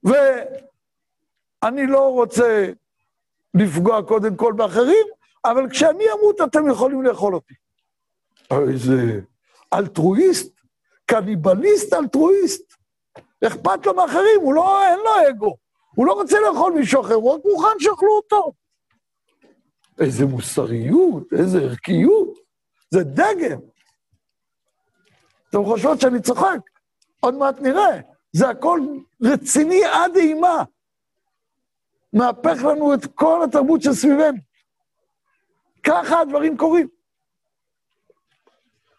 ואני 0.05 1.87
לא 1.87 2.13
רוצה 2.13 2.71
לפגוע 3.55 4.03
קודם 4.03 4.37
כל 4.37 4.53
באחרים, 4.57 5.07
אבל 5.45 5.71
כשאני 5.71 6.05
אמות 6.19 6.41
אתם 6.41 6.71
יכולים 6.71 7.03
לאכול 7.03 7.35
אותי. 7.35 7.55
איזה 8.51 9.21
אלטרואיסט, 9.73 10.61
קניבליסט 11.07 11.95
אלטרואיסט. 11.95 12.75
אכפת 13.47 13.87
לו 13.87 13.95
מאחרים, 13.95 14.41
הוא 14.43 14.55
לא, 14.55 14.87
אין 14.87 14.99
לו 14.99 15.29
אגו. 15.29 15.57
הוא 15.95 16.07
לא 16.07 16.13
רוצה 16.13 16.37
לאכול 16.41 16.73
מישהו 16.73 17.01
אחר, 17.01 17.15
הוא 17.15 17.35
רק 17.35 17.41
מוכן 17.45 17.79
שיאכלו 17.79 18.17
אותו. 18.17 18.53
איזה 19.99 20.27
מוסריות, 20.27 21.33
איזה 21.33 21.59
ערכיות. 21.59 22.42
זה 22.93 23.05
דגם. 23.05 23.61
אתם 25.49 25.65
חושבות 25.65 26.01
שאני 26.01 26.23
צוחק? 26.23 26.59
עוד 27.21 27.35
מעט 27.35 27.61
נראה. 27.61 28.01
זה 28.33 28.49
הכל 28.49 28.81
רציני 29.23 29.85
עד 29.85 30.17
אימה. 30.17 30.63
מהפך 32.13 32.65
לנו 32.65 32.95
את 32.95 33.01
כל 33.15 33.45
התרבות 33.45 33.83
שסביבנו. 33.83 34.39
ככה 35.83 36.21
הדברים 36.21 36.57
קורים. 36.57 36.89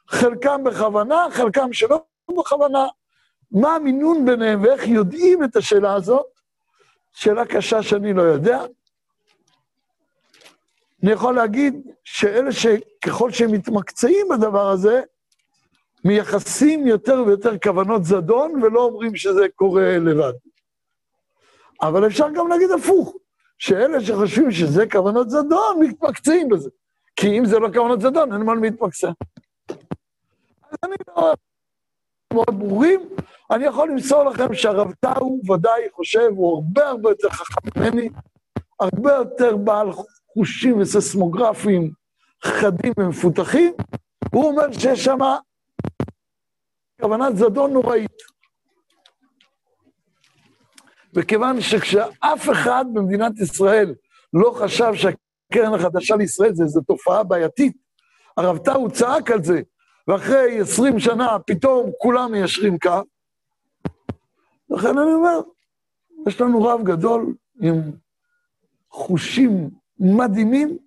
חלקם 0.08 0.64
בכוונה, 0.64 1.26
חלקם 1.32 1.74
שלא 1.74 2.04
בכוונה. 2.38 2.88
מה 3.52 3.76
המינון 3.76 4.26
ביניהם 4.26 4.64
ואיך 4.64 4.88
יודעים 4.88 5.44
את 5.44 5.56
השאלה 5.56 5.94
הזאת? 5.94 6.26
שאלה 7.12 7.46
קשה 7.46 7.84
שאני 7.84 8.14
לא 8.14 8.22
יודע. 8.22 8.66
אני 11.04 11.12
יכול 11.12 11.36
להגיד 11.36 11.92
שאלה 12.04 12.52
שככל 12.52 13.32
שהם 13.32 13.52
מתמקצעים 13.52 14.28
בדבר 14.32 14.70
הזה, 14.70 15.02
מייחסים 16.06 16.88
יותר 16.88 17.24
ויותר 17.28 17.58
כוונות 17.58 18.06
זדון 18.06 18.64
ולא 18.64 18.84
אומרים 18.84 19.16
שזה 19.16 19.46
קורה 19.56 19.98
לבד. 19.98 20.34
אבל 21.82 22.08
אפשר 22.08 22.28
גם 22.36 22.48
להגיד 22.48 22.70
הפוך, 22.72 23.16
שאלה 23.58 24.02
שחושבים 24.02 24.52
שזה 24.52 24.86
כוונות 24.92 25.30
זדון, 25.30 25.80
מתמקצעים 25.80 26.50
בזה. 26.50 26.70
כי 27.16 27.40
אם 27.40 27.46
זה 27.46 27.60
לא 27.60 27.70
כוונות 27.74 28.02
זדון, 28.02 28.34
אין 28.34 28.42
מה 28.42 28.54
להתמקצע. 28.56 29.12
אז 30.72 30.78
אני 30.84 30.96
לא... 31.08 31.34
מאוד 32.34 32.60
ברורים, 32.60 33.00
אני 33.52 33.66
יכול 33.66 33.90
למסור 33.90 34.24
לכם 34.24 34.54
שהרב 34.54 34.92
טאו 35.00 35.40
ודאי 35.52 35.82
חושב, 35.92 36.30
הוא 36.36 36.56
הרבה 36.56 36.88
הרבה 36.88 37.10
יותר 37.10 37.30
חכם 37.30 37.80
ממני, 37.80 38.10
הרבה 38.80 39.14
יותר 39.14 39.58
בעל 39.58 39.92
חושים 40.34 40.78
וססמוגרפיים 40.80 41.92
חדים 42.44 42.94
ומפותחים, 42.98 43.74
הוא 44.34 44.46
אומר 44.46 44.72
שיש 44.72 45.06
שם 45.06 45.18
כוונת 47.02 47.38
זדון 47.38 47.74
נוראית. 47.74 48.34
וכיוון 51.14 51.62
שכשאף 51.62 52.50
אחד 52.52 52.86
במדינת 52.94 53.40
ישראל 53.40 53.96
לא 54.34 54.54
חשב 54.58 54.94
שהקרן 54.94 55.74
החדשה 55.74 56.16
לישראל 56.16 56.56
זה 56.56 56.64
איזו 56.64 56.82
תופעה 56.82 57.24
בעייתית, 57.24 57.78
הרב 58.38 58.58
טאו 58.58 58.92
צעק 58.92 59.32
על 59.32 59.44
זה, 59.44 59.62
ואחרי 60.08 60.60
עשרים 60.60 61.00
שנה 61.00 61.38
פתאום 61.48 61.92
כולם 61.98 62.32
מיישרים 62.32 62.80
קו, 62.80 63.02
לכן 64.70 64.98
אני 64.98 65.14
אומר, 65.14 65.40
יש 66.28 66.42
לנו 66.42 66.64
רב 66.64 66.84
גדול 66.84 67.36
עם 67.62 67.82
חושים 68.90 69.70
מדהימים, 70.00 70.78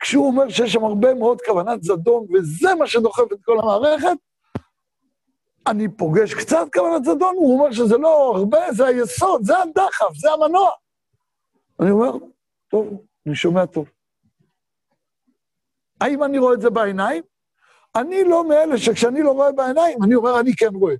כשהוא 0.00 0.26
אומר 0.26 0.48
שיש 0.48 0.72
שם 0.72 0.84
הרבה 0.84 1.14
מאוד 1.14 1.40
כוונת 1.46 1.82
זדון, 1.82 2.26
וזה 2.34 2.74
מה 2.74 2.86
שדוחף 2.86 3.32
את 3.32 3.38
כל 3.44 3.58
המערכת, 3.58 4.16
אני 5.66 5.88
פוגש 5.88 6.34
קצת 6.34 6.66
כוונת 6.72 7.04
זדון, 7.04 7.34
הוא 7.36 7.60
אומר 7.60 7.72
שזה 7.72 7.96
לא 7.96 8.36
הרבה, 8.36 8.72
זה 8.72 8.86
היסוד, 8.86 9.44
זה 9.44 9.58
הדחף, 9.58 10.14
זה 10.14 10.32
המנוע. 10.32 10.70
אני 11.80 11.90
אומר, 11.90 12.12
טוב, 12.70 13.04
אני 13.26 13.34
שומע 13.34 13.66
טוב. 13.66 13.86
האם 16.00 16.24
אני 16.24 16.38
רואה 16.38 16.54
את 16.54 16.60
זה 16.60 16.70
בעיניים? 16.70 17.22
אני 17.96 18.24
לא 18.24 18.48
מאלה 18.48 18.78
שכשאני 18.78 19.22
לא 19.22 19.30
רואה 19.30 19.52
בעיניים, 19.52 20.02
אני 20.02 20.14
אומר, 20.14 20.40
אני 20.40 20.56
כן 20.56 20.74
רואה. 20.74 20.94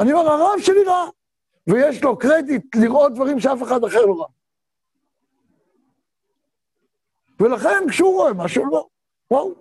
אני 0.00 0.12
אומר, 0.12 0.30
הרב 0.30 0.60
שלי 0.60 0.84
ראה, 0.84 1.08
ויש 1.66 2.02
לו 2.02 2.18
קרדיט 2.18 2.76
לראות 2.76 3.14
דברים 3.14 3.40
שאף 3.40 3.62
אחד 3.62 3.84
אחר 3.84 4.06
לא 4.06 4.20
ראה. 4.20 4.37
ולכן 7.40 7.84
כשהוא 7.90 8.12
רואה 8.12 8.32
משהו, 8.32 8.66
לא, 8.66 8.86
וואו. 9.30 9.54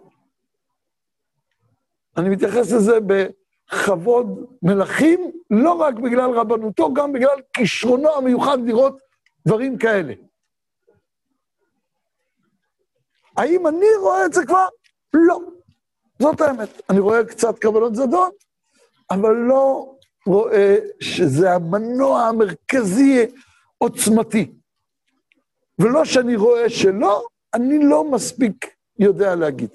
אני 2.18 2.30
מתייחס 2.30 2.72
לזה 2.72 2.98
בכבוד 3.00 4.46
מלכים, 4.62 5.32
לא 5.50 5.72
רק 5.74 5.96
בגלל 5.96 6.32
רבנותו, 6.32 6.94
גם 6.94 7.14
בגלל 7.14 7.42
כישרונו 7.54 8.10
המיוחד 8.10 8.58
לראות 8.66 8.98
דברים 9.48 9.78
כאלה. 9.78 10.14
האם 13.38 13.68
אני 13.68 13.86
רואה 14.02 14.26
את 14.26 14.34
זה 14.34 14.46
כבר? 14.46 14.68
לא. 15.14 15.40
זאת 16.20 16.42
האמת. 16.42 16.82
אני 16.90 17.00
רואה 17.00 17.26
קצת 17.26 17.62
כוונות 17.62 17.96
זדון, 17.96 18.30
אבל 19.12 19.36
לא 19.36 19.96
רואה 20.26 20.76
שזה 21.00 21.54
המנוע 21.54 22.22
המרכזי 22.22 23.26
עוצמתי. 23.78 24.52
ולא 25.80 26.06
שאני 26.06 26.36
רואה 26.36 26.70
שלא, 26.70 27.28
אני 27.58 27.80
לא 27.84 28.12
מספיק 28.12 28.76
יודע 29.00 29.36
להגיד. 29.36 29.70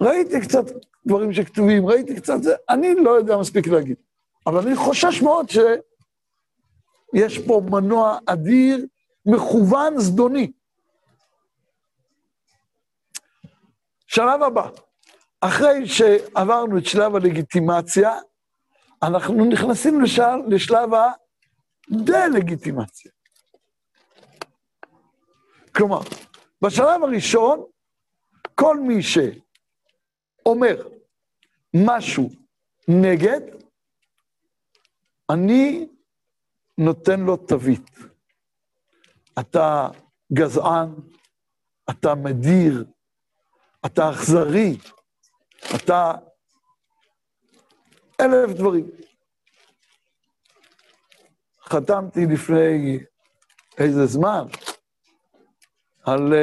ראיתי 0.00 0.40
קצת 0.40 0.64
דברים 1.06 1.32
שכתובים, 1.32 1.86
ראיתי 1.86 2.16
קצת 2.16 2.42
זה, 2.42 2.54
אני 2.68 2.94
לא 2.94 3.10
יודע 3.10 3.36
מספיק 3.36 3.66
להגיד. 3.66 3.96
אבל 4.46 4.66
אני 4.66 4.76
חושש 4.76 5.22
מאוד 5.22 5.46
שיש 5.50 7.38
פה 7.38 7.62
מנוע 7.70 8.18
אדיר, 8.26 8.86
מכוון 9.26 9.98
זדוני. 9.98 10.52
שלב 14.06 14.42
הבא, 14.42 14.68
אחרי 15.40 15.86
שעברנו 15.86 16.78
את 16.78 16.86
שלב 16.86 17.16
הלגיטימציה, 17.16 18.18
אנחנו 19.02 19.44
נכנסים 19.44 20.00
לשל, 20.00 20.36
לשלב 20.48 20.90
הדה-לגיטימציה. 21.90 23.13
כלומר, 25.76 26.00
בשלב 26.62 27.04
הראשון, 27.04 27.64
כל 28.54 28.76
מי 28.80 29.02
שאומר 29.02 30.88
משהו 31.74 32.30
נגד, 32.88 33.40
אני 35.30 35.88
נותן 36.78 37.20
לו 37.20 37.36
תווית. 37.36 37.90
אתה 39.38 39.88
גזען, 40.32 40.94
אתה 41.90 42.14
מדיר, 42.14 42.84
אתה 43.86 44.10
אכזרי, 44.10 44.78
אתה 45.74 46.12
אלף 48.20 48.56
דברים. 48.56 48.90
חתמתי 51.64 52.20
לפני 52.26 52.98
איזה 53.78 54.06
זמן 54.06 54.44
על 56.04 56.32
uh, 56.32 56.36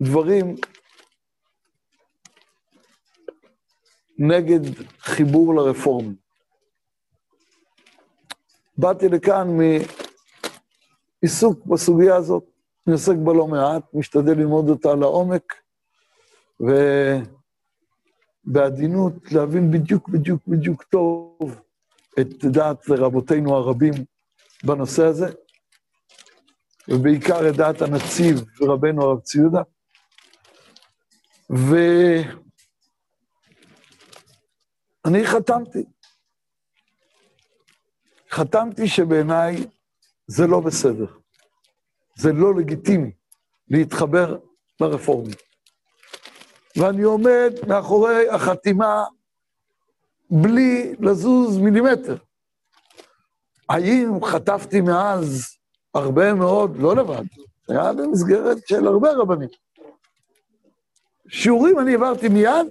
דברים 0.00 0.56
נגד 4.18 4.60
חיבור 4.98 5.54
לרפורמים. 5.54 6.14
באתי 8.78 9.08
לכאן 9.08 9.48
מעיסוק 11.22 11.66
בסוגיה 11.66 12.16
הזאת. 12.16 12.44
אני 12.86 12.92
עוסק 12.92 13.16
בה 13.24 13.32
לא 13.32 13.46
מעט, 13.46 13.82
משתדל 13.94 14.32
ללמוד 14.32 14.68
אותה 14.68 14.94
לעומק, 14.94 15.54
ובעדינות 18.46 19.32
להבין 19.32 19.70
בדיוק, 19.70 20.08
בדיוק, 20.08 20.42
בדיוק 20.48 20.82
טוב 20.82 21.60
את 22.20 22.44
דעת 22.44 22.90
רבותינו 22.90 23.56
הרבים 23.56 23.92
בנושא 24.64 25.04
הזה, 25.04 25.32
ובעיקר 26.88 27.48
את 27.48 27.56
דעת 27.56 27.82
הנציב 27.82 28.44
ורבנו 28.60 29.02
הרב 29.02 29.20
ציודה. 29.20 29.62
ואני 31.50 32.26
חתמתי. 35.26 35.84
חתמתי 38.30 38.88
שבעיניי 38.88 39.66
זה 40.26 40.46
לא 40.46 40.60
בסדר. 40.60 41.06
זה 42.16 42.32
לא 42.32 42.54
לגיטימי 42.54 43.10
להתחבר 43.68 44.38
לרפורמים. 44.80 45.34
ואני 46.76 47.02
עומד 47.02 47.52
מאחורי 47.68 48.28
החתימה 48.28 49.04
בלי 50.30 50.94
לזוז 51.00 51.58
מילימטר. 51.58 52.16
האם 53.68 54.24
חטפתי 54.24 54.80
מאז 54.80 55.53
הרבה 55.94 56.34
מאוד, 56.34 56.76
לא 56.78 56.96
לבד, 56.96 57.24
היה 57.68 57.92
במסגרת 57.92 58.56
של 58.66 58.86
הרבה 58.86 59.12
רבנים. 59.12 59.48
שיעורים 61.28 61.78
אני 61.78 61.92
העברתי 61.92 62.28
מיד, 62.28 62.66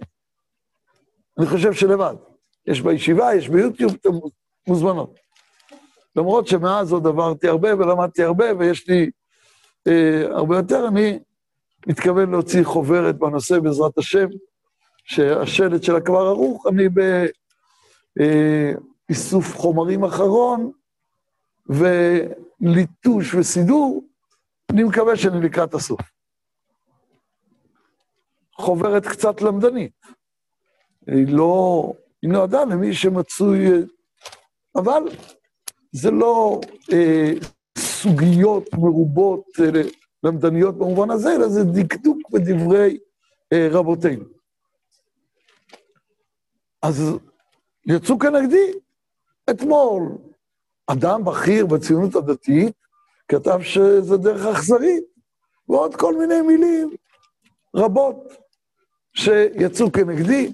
אני 1.38 1.46
חושב 1.48 1.74
שלבד. 1.74 2.16
יש 2.68 2.82
בישיבה, 2.82 3.36
יש 3.36 3.50
ביוטיוב, 3.50 3.94
אתם 3.94 4.10
מוזמנות. 4.68 5.16
למרות 6.16 6.48
שמאז 6.48 6.92
עוד 6.92 7.08
עברתי 7.08 7.48
הרבה 7.48 7.76
ולמדתי 7.76 8.24
הרבה, 8.24 8.46
ויש 8.60 8.88
לי 8.88 9.10
אה, 9.88 10.24
הרבה 10.32 10.58
יותר, 10.58 10.88
אני 10.88 11.20
מתכוון 11.88 12.32
להוציא 12.32 12.64
חוברת 12.64 13.18
בנושא 13.18 13.60
בעזרת 13.60 13.98
השם, 13.98 14.28
שהשלט 15.04 15.84
שלה 15.84 16.02
כבר 16.02 16.20
ערוך, 16.20 16.68
אני 16.68 16.84
באיסוף 19.10 19.46
אה, 19.46 19.58
חומרים 19.58 20.04
אחרון, 20.04 20.72
וליטוש 22.62 23.36
וסידור, 23.36 24.04
אני 24.72 24.84
מקווה 24.84 25.16
שאני 25.16 25.42
לקראת 25.42 25.74
הסוף. 25.74 26.02
חוברת 28.56 29.08
קצת 29.08 29.42
למדנית. 29.42 29.94
היא 31.08 31.28
לא, 31.28 31.94
היא 32.22 32.32
נועדה 32.32 32.63
למי 32.63 32.94
שמצוי, 32.94 33.68
אבל 34.76 35.04
זה 35.92 36.12
לא 36.12 36.62
אה, 36.94 37.32
סוגיות 37.78 38.74
מרובות 38.74 39.46
אה, 39.60 39.82
למדניות 40.24 40.78
במובן 40.78 41.12
הזה, 41.12 41.36
אלא 41.36 41.48
זה 41.48 41.63
דקדוק 41.63 42.18
בדברי 42.32 42.98
אה, 43.54 43.68
רבותינו. 43.72 44.26
אז 46.82 47.04
יצאו 47.88 48.20
כנגדי. 48.20 48.72
אתמול 49.50 50.18
אדם 50.88 51.26
בכיר 51.26 51.65
בציונות 51.65 52.15
הדתית 52.15 52.76
כתב 53.28 53.60
שזה 53.62 54.17
דרך 54.17 54.46
אכזרית, 54.46 55.04
ועוד 55.69 55.96
כל 55.96 56.17
מיני 56.17 56.41
מילים 56.41 56.96
רבות 57.76 58.34
שיצאו 59.13 59.91
כנגדי, 59.91 60.54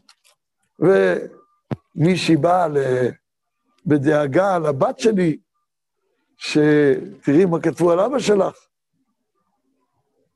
ומישהי 1.95 2.37
באה 2.37 2.67
בדאגה 3.85 4.59
לבת 4.59 4.99
שלי, 4.99 5.37
שתראי 6.37 7.45
מה 7.45 7.59
כתבו 7.59 7.91
על 7.91 7.99
אבא 7.99 8.19
שלך. 8.19 8.55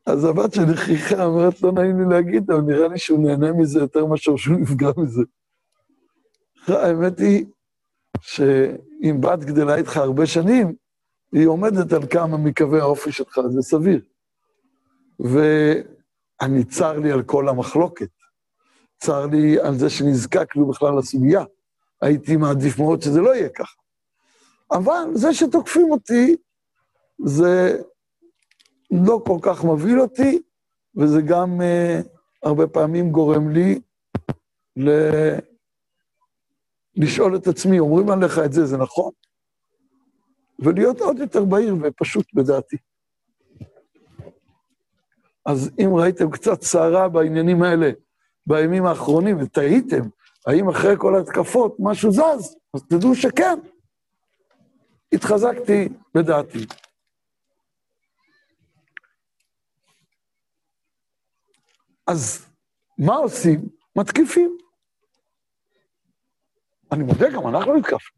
אז 0.06 0.24
הבת 0.26 0.54
שלי 0.54 0.78
חייכה, 0.78 1.26
אומרת, 1.26 1.62
לא 1.62 1.72
נעים 1.72 2.00
לי 2.00 2.16
להגיד, 2.16 2.52
אבל 2.52 2.62
נראה 2.62 2.88
לי 2.88 2.98
שהוא 2.98 3.26
נהנה 3.26 3.52
מזה 3.52 3.80
יותר 3.80 4.06
מאשר 4.06 4.36
שהוא 4.36 4.60
נפגע 4.60 4.90
מזה. 4.98 5.24
האמת 6.68 7.20
היא 7.20 7.46
שאם 8.22 9.22
בת 9.22 9.40
גדלה 9.40 9.76
איתך 9.76 9.98
הרבה 9.98 10.26
שנים, 10.26 10.76
היא 11.32 11.48
עומדת 11.48 11.94
על 11.94 12.08
כמה 12.08 12.38
מקווי 12.38 12.80
האופי 12.80 13.12
שלך, 13.12 13.40
זה 13.50 13.62
סביר. 13.62 14.02
ואני 15.20 16.64
צר 16.64 17.00
לי 17.00 17.12
על 17.12 17.24
כל 17.24 17.50
המחלוקת. 17.50 18.10
צר 19.00 19.26
לי 19.26 19.60
על 19.60 19.76
זה 19.76 19.90
שנזקקנו 19.90 20.68
בכלל 20.68 20.98
לסוגיה. 20.98 21.44
הייתי 22.02 22.38
מעדיף 22.38 22.80
מאוד 22.80 23.02
שזה 23.02 23.22
לא 23.22 23.36
יהיה 23.36 23.50
ככה. 23.50 23.76
אבל 24.72 25.08
זה 25.14 25.34
שתוקפים 25.34 25.92
אותי, 25.92 26.36
זה 27.26 27.82
לא 28.92 29.22
כל 29.26 29.38
כך 29.42 29.64
מבהיל 29.64 30.02
אותי, 30.02 30.42
וזה 30.96 31.22
גם 31.22 31.62
uh, 31.62 32.08
הרבה 32.44 32.68
פעמים 32.68 33.12
גורם 33.12 33.50
לי 33.50 33.80
ל... 34.78 34.90
לשאול 36.96 37.36
את 37.36 37.48
עצמי, 37.48 37.80
אומרים 37.80 38.10
עליך 38.10 38.40
את 38.46 38.54
זה, 38.54 38.66
זה 38.66 38.78
נכון? 38.78 39.12
ולהיות 40.60 41.02
עוד 41.02 41.20
יותר 41.20 41.46
בהיר 41.46 41.76
ופשוט 41.82 42.26
בדעתי. 42.34 42.78
אז 45.46 45.72
אם 45.80 45.94
ראיתם 45.94 46.32
קצת 46.32 46.62
סערה 46.62 47.10
בעניינים 47.10 47.64
האלה 47.64 47.92
בימים 48.48 48.86
האחרונים 48.86 49.38
ותהיתם 49.42 50.10
האם 50.48 50.70
אחרי 50.70 50.96
כל 50.98 51.16
ההתקפות 51.16 51.76
משהו 51.80 52.12
זז, 52.12 52.56
אז 52.74 52.84
תדעו 52.90 53.16
שכן. 53.16 53.60
התחזקתי 55.14 55.90
בדעתי. 56.16 56.66
אז 62.08 62.46
מה 62.98 63.16
עושים? 63.16 63.70
מתקיפים. 63.96 64.63
אני 66.94 67.04
מודה, 67.04 67.30
גם 67.30 67.48
אנחנו 67.48 67.76
נתקפנו. 67.76 68.18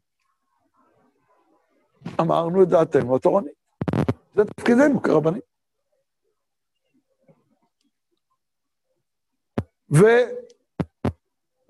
אמרנו 2.20 2.62
את 2.62 2.68
דעתנו 2.68 3.16
התורנית. 3.16 3.52
זה 4.34 4.44
תפקידנו 4.44 5.02
כרבנים. 5.02 5.40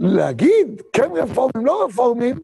ולהגיד, 0.00 0.82
כן 0.92 1.10
רפורמים, 1.14 1.66
לא 1.66 1.84
רפורמים, 1.84 2.38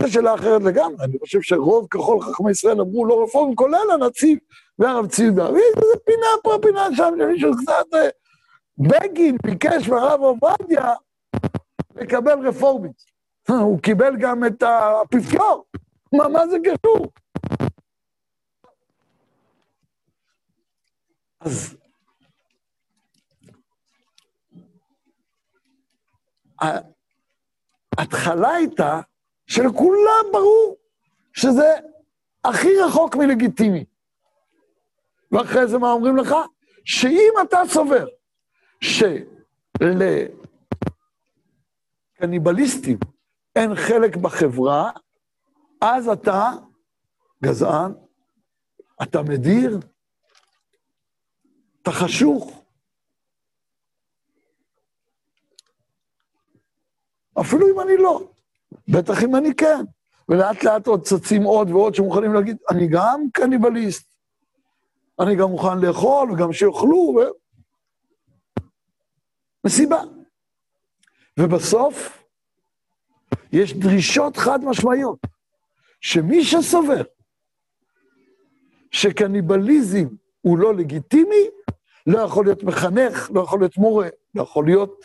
זו 0.00 0.12
שאלה 0.12 0.34
אחרת 0.34 0.62
לגמרי. 0.62 1.04
אני 1.04 1.18
חושב 1.18 1.42
שרוב 1.42 1.86
ככל 1.90 2.20
חכמי 2.20 2.50
ישראל 2.50 2.80
אמרו 2.80 3.06
לא 3.06 3.24
רפורמים, 3.24 3.54
כולל 3.54 3.90
הנציב 3.94 4.38
והרב 4.78 5.06
ציודה. 5.06 5.44
ואיזה 5.44 5.98
פינה 6.04 6.26
פה, 6.42 6.58
פינה 6.62 6.88
שם, 6.96 7.14
שמישהו 7.18 7.50
קצת... 7.62 7.94
אה, 7.94 8.08
בגין 8.78 9.36
ביקש 9.42 9.88
מהרב 9.88 10.20
עובדיה 10.20 10.94
לקבל 11.96 12.48
רפורמית. 12.48 13.17
הוא 13.50 13.80
קיבל 13.82 14.16
גם 14.20 14.44
את 14.46 14.62
האפיפיור. 14.62 15.64
מה, 16.12 16.28
מה 16.28 16.48
זה 16.48 16.56
קשור? 16.64 17.06
אז 21.40 21.76
ההתחלה 27.98 28.50
הייתה 28.54 29.00
שלכולם 29.46 30.24
ברור 30.32 30.76
שזה 31.32 31.74
הכי 32.44 32.68
רחוק 32.86 33.16
מלגיטימי. 33.16 33.84
ואחרי 35.32 35.66
זה 35.66 35.78
מה 35.78 35.92
אומרים 35.92 36.16
לך? 36.16 36.34
שאם 36.84 37.32
אתה 37.42 37.58
סובר 37.68 38.06
שלקניבליסטים 42.20 42.98
אין 43.58 43.74
חלק 43.74 44.16
בחברה, 44.16 44.90
אז 45.80 46.08
אתה 46.08 46.50
גזען, 47.44 47.92
אתה 49.02 49.22
מדיר, 49.22 49.78
אתה 51.82 51.92
חשוך. 51.92 52.64
אפילו 57.40 57.66
אם 57.74 57.80
אני 57.80 57.96
לא, 57.96 58.32
בטח 58.88 59.22
אם 59.24 59.36
אני 59.36 59.54
כן. 59.54 59.84
ולאט 60.28 60.64
לאט 60.64 60.86
עוד 60.86 61.02
צצים 61.02 61.42
עוד 61.42 61.70
ועוד 61.70 61.94
שמוכנים 61.94 62.34
להגיד, 62.34 62.56
אני 62.70 62.88
גם 62.88 63.20
קניבליסט, 63.32 64.14
אני 65.20 65.36
גם 65.36 65.48
מוכן 65.48 65.78
לאכול 65.78 66.32
וגם 66.32 66.52
שיאכלו, 66.52 67.16
ו... 67.16 67.18
מסיבה. 69.64 70.02
ובסוף, 71.38 72.22
יש 73.52 73.74
דרישות 73.74 74.36
חד 74.36 74.64
משמעיות, 74.64 75.18
שמי 76.00 76.44
שסובר 76.44 77.02
שקניבליזם 78.90 80.06
הוא 80.40 80.58
לא 80.58 80.74
לגיטימי, 80.74 81.46
לא 82.06 82.18
יכול 82.18 82.44
להיות 82.44 82.62
מחנך, 82.62 83.30
לא 83.34 83.40
יכול 83.40 83.60
להיות 83.60 83.76
מורה, 83.76 84.08
לא 84.34 84.42
יכול 84.42 84.64
להיות 84.64 85.04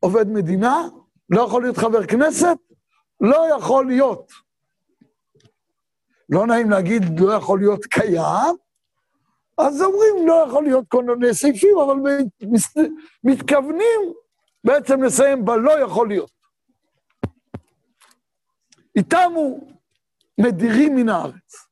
עובד 0.00 0.28
מדינה, 0.28 0.88
לא 1.30 1.42
יכול 1.42 1.62
להיות 1.62 1.76
חבר 1.76 2.06
כנסת, 2.06 2.56
לא 3.20 3.46
יכול 3.56 3.86
להיות. 3.86 4.32
לא 6.28 6.46
נעים 6.46 6.70
להגיד 6.70 7.20
לא 7.20 7.32
יכול 7.32 7.58
להיות 7.58 7.84
קיים, 7.84 8.56
אז 9.58 9.82
אומרים, 9.82 10.28
לא 10.28 10.44
יכול 10.48 10.64
להיות 10.64 10.84
כל 10.88 11.04
מיני 11.04 11.34
סעיפים, 11.34 11.78
אבל 11.78 11.96
מתכוונים 13.24 14.12
בעצם 14.64 15.02
לסיים 15.02 15.44
בלא 15.44 15.80
יכול 15.80 16.08
להיות. 16.08 16.41
איתם 18.96 19.32
הוא 19.34 19.72
מדירים 20.40 20.96
מן 20.96 21.08
הארץ. 21.08 21.66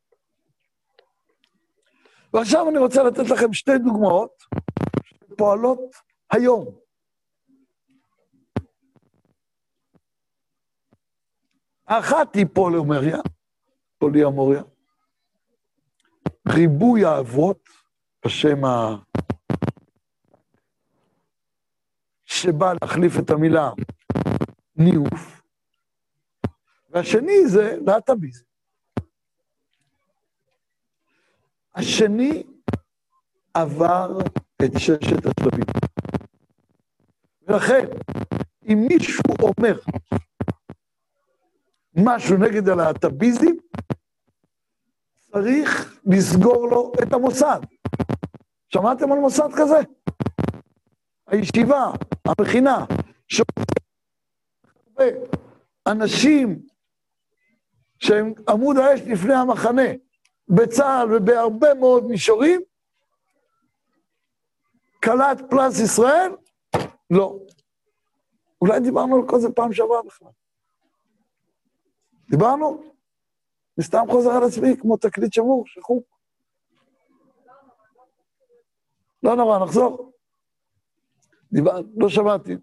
ועכשיו 2.35 2.69
אני 2.71 2.79
רוצה 2.79 3.03
לתת 3.03 3.31
לכם 3.31 3.53
שתי 3.53 3.79
דוגמאות 3.79 4.43
שפועלות 5.05 5.81
היום. 6.31 6.67
האחת 11.87 12.35
היא 12.35 12.47
פולומריה, 12.55 13.19
פוליאמוריה, 13.99 14.63
ריבוי 16.49 17.05
האבות, 17.05 17.69
בשם 18.25 18.65
ה... 18.65 18.97
שבא 22.25 22.73
להחליף 22.83 23.13
את 23.19 23.31
המילה 23.31 23.71
ניאוף, 24.77 25.40
והשני 26.91 27.47
זה 27.47 27.77
להט"ביזם. 27.87 28.45
השני 31.75 32.43
עבר 33.55 34.19
את 34.65 34.71
ששת 34.79 35.27
השלבים. 35.27 35.65
ולכן, 37.43 37.87
אם 38.69 38.87
מישהו 38.89 39.23
אומר 39.43 39.79
משהו 41.95 42.37
נגד 42.37 42.69
הלהט"ביזם, 42.69 43.53
צריך 45.33 46.01
לסגור 46.07 46.69
לו 46.69 46.93
את 47.03 47.13
המוסד. 47.13 47.61
שמעתם 48.69 49.13
על 49.13 49.19
מוסד 49.19 49.49
כזה? 49.57 49.81
הישיבה, 51.27 51.91
המכינה, 52.25 52.85
אנשים 55.87 56.63
שהם 58.01 58.33
עמוד 58.49 58.77
האש 58.77 59.01
לפני 59.01 59.35
המחנה, 59.35 59.89
בצה"ל 60.49 61.15
ובהרבה 61.15 61.75
מאוד 61.75 62.05
מישורים, 62.05 62.61
קלט 65.01 65.43
פרס 65.51 65.81
ישראל? 65.81 66.33
לא. 67.11 67.39
אולי 68.61 68.81
דיברנו 68.81 69.17
על 69.17 69.23
כל 69.29 69.41
זה 69.41 69.49
פעם 69.53 69.73
שעברה 69.73 70.03
בכלל. 70.03 70.29
דיברנו? 72.31 72.83
אני 73.79 73.85
סתם 73.87 74.05
חוזר 74.11 74.31
על 74.31 74.45
עצמי 74.45 74.77
כמו 74.81 74.97
תקליט 74.97 75.33
שמור, 75.33 75.67
שחוק. 75.67 76.05
לא 79.23 79.37
נורא, 79.37 79.59
נחזור. 79.59 80.13
דיבר... 81.53 81.81
לא 81.97 82.09
שמעתי. 82.09 82.57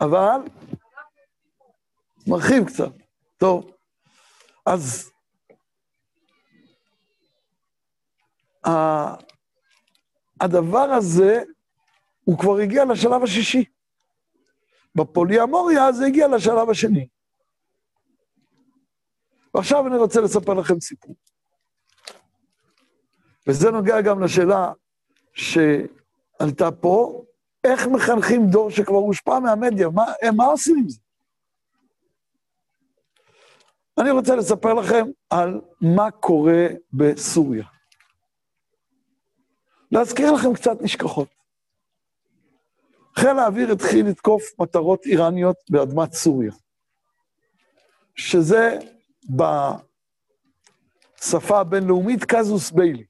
אבל, 0.00 0.40
מרחיב 2.26 2.64
קצת. 2.66 2.92
טוב, 3.36 3.70
אז 4.66 5.10
הדבר 10.40 10.78
הזה, 10.78 11.42
הוא 12.24 12.38
כבר 12.38 12.56
הגיע 12.58 12.84
לשלב 12.84 13.22
השישי. 13.22 13.64
בפוליאמוריה 14.94 15.92
זה 15.92 16.06
הגיע 16.06 16.28
לשלב 16.28 16.70
השני. 16.70 17.08
ועכשיו 19.54 19.86
אני 19.86 19.96
רוצה 19.96 20.20
לספר 20.20 20.54
לכם 20.54 20.80
סיפור. 20.80 21.14
וזה 23.46 23.70
נוגע 23.70 24.00
גם 24.00 24.22
לשאלה 24.22 24.72
שעלתה 25.32 26.70
פה, 26.80 27.24
איך 27.64 27.86
מחנכים 27.86 28.46
דור 28.46 28.70
שכבר 28.70 28.96
הושפע 28.96 29.38
מהמדיה? 29.38 29.88
מה, 29.88 30.04
מה 30.36 30.44
עושים 30.44 30.76
עם 30.78 30.88
זה? 30.88 31.00
אני 33.98 34.10
רוצה 34.10 34.36
לספר 34.36 34.74
לכם 34.74 35.06
על 35.30 35.60
מה 35.80 36.10
קורה 36.10 36.66
בסוריה. 36.92 37.64
להזכיר 39.92 40.32
לכם 40.32 40.54
קצת 40.54 40.82
נשכחות. 40.82 41.28
חיל 43.18 43.38
האוויר 43.38 43.72
התחיל 43.72 44.06
לתקוף 44.06 44.42
מטרות 44.58 45.06
איראניות 45.06 45.56
באדמת 45.70 46.12
סוריה, 46.12 46.52
שזה 48.14 48.78
בשפה 51.20 51.60
הבינלאומית 51.60 52.24
קזוס 52.24 52.70
ביילי. 52.70 53.04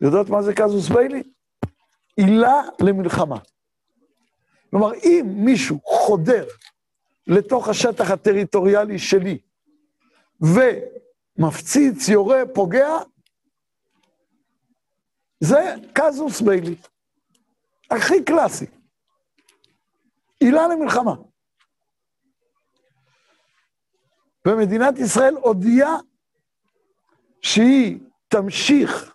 יודעות 0.00 0.28
מה 0.28 0.42
זה 0.42 0.54
קזוס 0.54 0.88
ביילי? 0.88 1.22
עילה 2.16 2.62
למלחמה. 2.80 3.38
כלומר, 4.70 4.94
אם 4.94 5.26
מישהו 5.34 5.80
חודר 5.84 6.46
לתוך 7.26 7.68
השטח 7.68 8.10
הטריטוריאלי 8.10 8.98
שלי 8.98 9.38
ומפציץ, 10.40 12.08
יורה, 12.08 12.42
פוגע, 12.54 12.88
זה 15.40 15.74
קזוס 15.92 16.40
ביילי. 16.40 16.76
הכי 17.90 18.24
קלאסי. 18.24 18.66
עילה 20.40 20.68
למלחמה. 20.68 21.14
ומדינת 24.46 24.98
ישראל 24.98 25.34
הודיעה 25.34 25.96
שהיא 27.40 27.98
תמשיך 28.28 29.14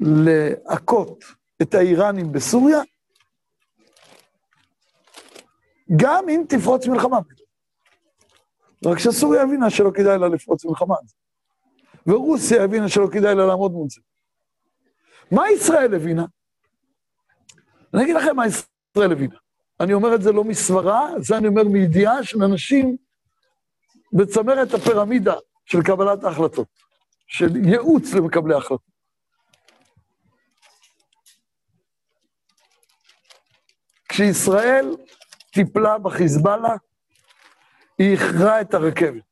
להכות 0.00 1.24
את 1.62 1.74
האיראנים 1.74 2.32
בסוריה, 2.32 2.80
גם 5.96 6.28
אם 6.28 6.42
תפרוץ 6.48 6.86
מלחמה. 6.86 7.18
רק 8.86 8.98
שסוריה 8.98 9.42
הבינה 9.42 9.70
שלא 9.70 9.90
כדאי 9.94 10.18
לה 10.18 10.28
לפרוץ 10.28 10.64
מלחמה. 10.64 10.94
ורוסיה 12.06 12.64
הבינה 12.64 12.88
שלא 12.88 13.08
כדאי 13.12 13.34
לה 13.34 13.46
לעמוד 13.46 13.72
מול 13.72 13.88
זה. 13.90 14.00
מה 15.30 15.50
ישראל 15.50 15.94
הבינה? 15.94 16.24
אני 17.94 18.02
אגיד 18.02 18.16
לכם 18.16 18.36
מה 18.36 18.46
ישראל 18.46 19.12
הבינה. 19.12 19.36
אני 19.80 19.92
אומר 19.92 20.14
את 20.14 20.22
זה 20.22 20.32
לא 20.32 20.44
מסברה, 20.44 21.08
זה 21.18 21.36
אני 21.36 21.48
אומר 21.48 21.64
מידיעה 21.64 22.24
של 22.24 22.42
אנשים 22.42 22.96
בצמרת 24.12 24.74
הפירמידה 24.74 25.34
של 25.64 25.82
קבלת 25.82 26.24
ההחלטות, 26.24 26.68
של 27.26 27.56
ייעוץ 27.66 28.14
למקבלי 28.14 28.54
ההחלטות. 28.54 28.96
כשישראל 34.08 34.96
טיפלה 35.52 35.98
בחיזבאללה, 35.98 36.76
היא 37.98 38.16
הכרעה 38.16 38.60
את 38.60 38.74
הרכבת. 38.74 39.22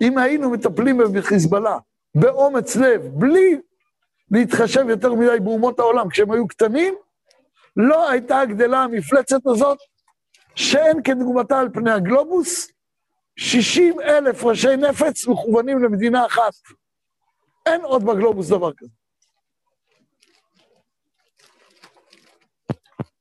אם 0.00 0.18
היינו 0.18 0.50
מטפלים 0.50 0.98
בחיזבאללה 1.14 1.78
באומץ 2.14 2.76
לב, 2.76 3.02
בלי 3.02 3.60
להתחשב 4.30 4.88
יותר 4.88 5.14
מדי 5.14 5.40
באומות 5.44 5.78
העולם 5.78 6.08
כשהם 6.08 6.30
היו 6.30 6.48
קטנים, 6.48 6.94
לא 7.76 8.10
הייתה 8.10 8.44
גדלה 8.48 8.82
המפלצת 8.82 9.46
הזאת, 9.46 9.78
שאין 10.54 11.02
כדוגמתה 11.02 11.60
על 11.60 11.68
פני 11.72 11.90
הגלובוס, 11.90 12.68
60 13.36 14.00
אלף 14.00 14.44
ראשי 14.44 14.76
נפץ 14.76 15.26
מכוונים 15.26 15.82
למדינה 15.82 16.26
אחת. 16.26 16.52
אין 17.66 17.80
עוד 17.80 18.04
בגלובוס 18.04 18.48
דבר 18.48 18.72
כזה. 18.72 18.90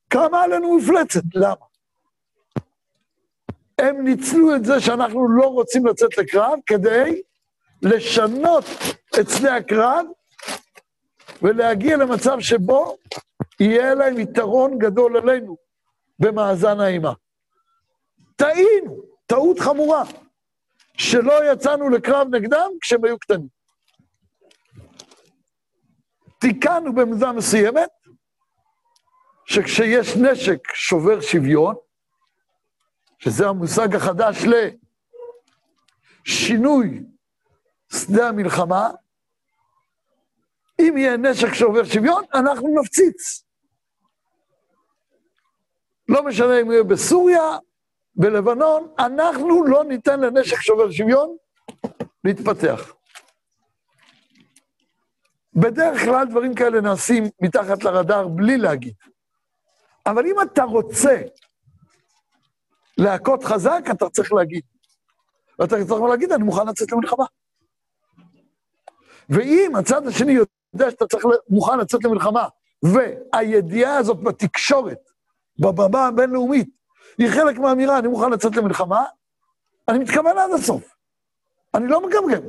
קמה 0.07 0.41
עלינו 0.41 0.77
מפלצת, 0.77 1.21
למה? 1.33 1.66
הם 3.88 4.04
ניצלו 4.04 4.56
את 4.56 4.65
זה 4.65 4.80
שאנחנו 4.80 5.28
לא 5.30 5.47
רוצים 5.47 5.86
לצאת 5.86 6.17
לקרב 6.17 6.60
כדי 6.65 7.21
לשנות 7.82 8.65
את 9.19 9.30
שדה 9.30 9.56
הקרב 9.56 10.06
ולהגיע 11.41 11.97
למצב 11.97 12.39
שבו 12.39 12.97
יהיה 13.60 13.95
להם 13.95 14.19
יתרון 14.19 14.78
גדול 14.78 15.17
עלינו 15.17 15.58
במאזן 16.19 16.80
האימה. 16.80 17.13
טעינו, 18.36 19.02
טעות 19.26 19.60
חמורה, 19.60 20.04
שלא 20.97 21.52
יצאנו 21.52 21.89
לקרב 21.89 22.28
נגדם 22.32 22.69
כשהם 22.82 23.06
היו 23.06 23.19
קטנים. 23.19 23.47
תיקנו 26.39 26.95
במידה 26.95 27.32
מסוימת, 27.32 27.89
שכשיש 29.45 30.17
נשק 30.17 30.73
שובר 30.73 31.21
שוויון, 31.21 31.76
שזה 33.17 33.47
המושג 33.47 33.95
החדש 33.95 34.38
לשינוי 36.25 37.03
שדה 37.93 38.30
המלחמה, 38.30 38.89
אם 40.80 40.97
יהיה 40.97 41.17
נשק 41.17 41.53
שובר 41.53 41.84
שוויון, 41.84 42.23
אנחנו 42.34 42.82
נפציץ. 42.82 43.43
לא 46.10 46.23
משנה 46.23 46.62
אם 46.62 46.71
יהיה 46.71 46.84
בסוריה, 46.84 47.58
בלבנון, 48.15 48.93
אנחנו 48.99 49.63
לא 49.63 49.84
ניתן 49.84 50.19
לנשק 50.19 50.62
שובר 50.62 50.91
שוויון 50.91 51.38
להתפתח. 52.23 52.93
בדרך 55.53 56.01
כלל 56.01 56.25
דברים 56.25 56.56
כאלה 56.56 56.82
נעשים 56.82 57.23
מתחת 57.41 57.84
לרדאר 57.84 58.27
בלי 58.27 58.58
להגיד. 58.58 58.93
אבל 60.06 60.25
אם 60.25 60.36
אתה 60.41 60.63
רוצה 60.63 61.21
להכות 62.97 63.43
חזק, 63.43 63.83
אתה 63.91 64.10
צריך 64.10 64.33
להגיד. 64.33 64.62
ואתה 65.60 65.75
צריך 65.88 66.01
להגיד, 66.01 66.31
אני 66.31 66.43
מוכן 66.43 66.67
לצאת 66.67 66.91
למלחמה. 66.91 67.25
ואם 69.29 69.71
הצד 69.75 70.07
השני 70.07 70.31
יודע 70.31 70.91
שאתה 70.91 71.07
צריך, 71.07 71.25
מוכן 71.49 71.79
לצאת 71.79 72.03
למלחמה, 72.03 72.47
והידיעה 72.83 73.97
הזאת 73.97 74.23
בתקשורת, 74.23 74.99
בבמה 75.60 76.07
הבינלאומית, 76.07 76.69
היא 77.17 77.29
חלק 77.29 77.57
מהאמירה, 77.57 77.99
אני 77.99 78.07
מוכן 78.07 78.31
לצאת 78.31 78.55
למלחמה, 78.55 79.05
אני 79.88 79.99
מתכוון 79.99 80.38
עד 80.38 80.51
הסוף. 80.51 80.95
אני 81.73 81.88
לא 81.88 82.01
מגמגם. 82.07 82.47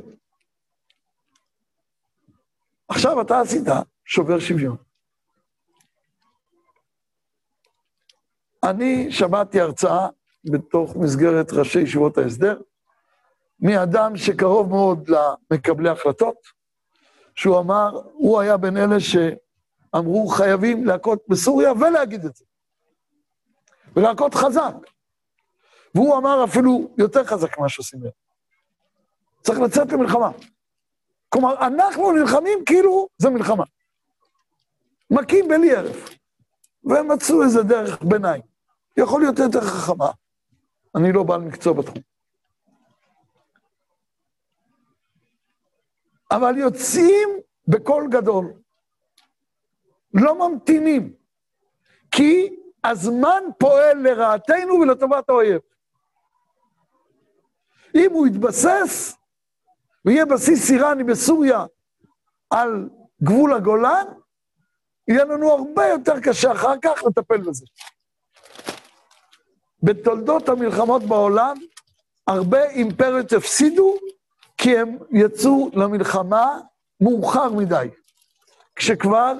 עכשיו 2.87 3.21
אתה 3.21 3.41
עשית 3.41 3.63
שובר 4.05 4.39
שוויון. 4.39 4.77
אני 8.63 9.11
שמעתי 9.11 9.61
הרצאה 9.61 10.07
בתוך 10.45 10.95
מסגרת 10.95 11.53
ראשי 11.53 11.79
ישיבות 11.79 12.17
ההסדר, 12.17 12.61
מאדם 13.59 14.17
שקרוב 14.17 14.69
מאוד 14.69 15.09
למקבלי 15.09 15.89
החלטות, 15.89 16.35
שהוא 17.35 17.59
אמר, 17.59 18.01
הוא 18.13 18.39
היה 18.39 18.57
בין 18.57 18.77
אלה 18.77 18.95
שאמרו 18.99 20.27
חייבים 20.27 20.85
להכות 20.85 21.23
בסוריה 21.27 21.71
ולהגיד 21.71 22.25
את 22.25 22.35
זה. 22.35 22.45
ולהכות 23.95 24.35
חזק. 24.35 24.73
והוא 25.95 26.17
אמר 26.17 26.43
אפילו 26.43 26.91
יותר 26.97 27.23
חזק 27.23 27.57
ממה 27.57 27.69
שעושים 27.69 28.03
להם. 28.03 28.11
צריך 29.41 29.59
לצאת 29.59 29.91
למלחמה. 29.91 30.31
כלומר, 31.29 31.67
אנחנו 31.67 32.11
נלחמים 32.11 32.59
כאילו 32.65 33.07
זה 33.17 33.29
מלחמה. 33.29 33.63
מכים 35.11 35.47
בלי 35.47 35.75
הרף. 35.75 36.09
והם 36.83 37.11
מצאו 37.11 37.43
איזה 37.43 37.63
דרך 37.63 38.01
ביניים. 38.01 38.41
יכול 38.97 39.21
להיות 39.21 39.39
יותר 39.39 39.61
חכמה. 39.61 40.11
אני 40.95 41.11
לא 41.13 41.23
בעל 41.23 41.41
מקצוע 41.41 41.73
בתחום. 41.73 42.01
אבל 46.31 46.57
יוצאים 46.57 47.29
בקול 47.67 48.07
גדול. 48.11 48.53
לא 50.13 50.49
ממתינים. 50.49 51.13
כי 52.11 52.55
הזמן 52.83 53.43
פועל 53.59 53.97
לרעתנו 53.97 54.73
ולטובת 54.73 55.29
האויב. 55.29 55.61
אם 57.95 58.11
הוא 58.11 58.27
יתבסס, 58.27 59.15
ויהיה 60.05 60.25
בסיס 60.25 60.71
איראני 60.71 61.03
בסוריה 61.03 61.65
על 62.49 62.89
גבול 63.23 63.53
הגולן, 63.53 64.05
יהיה 65.07 65.23
לנו 65.25 65.51
הרבה 65.51 65.87
יותר 65.87 66.19
קשה 66.19 66.51
אחר 66.51 66.73
כך 66.81 67.03
לטפל 67.03 67.41
בזה. 67.41 67.65
בתולדות 69.83 70.49
המלחמות 70.49 71.03
בעולם, 71.03 71.57
הרבה 72.27 72.69
אימפריות 72.69 73.33
הפסידו 73.33 73.97
כי 74.57 74.77
הם 74.77 74.97
יצאו 75.11 75.69
למלחמה 75.73 76.59
מאוחר 77.01 77.49
מדי. 77.49 77.87
כשכבר 78.75 79.33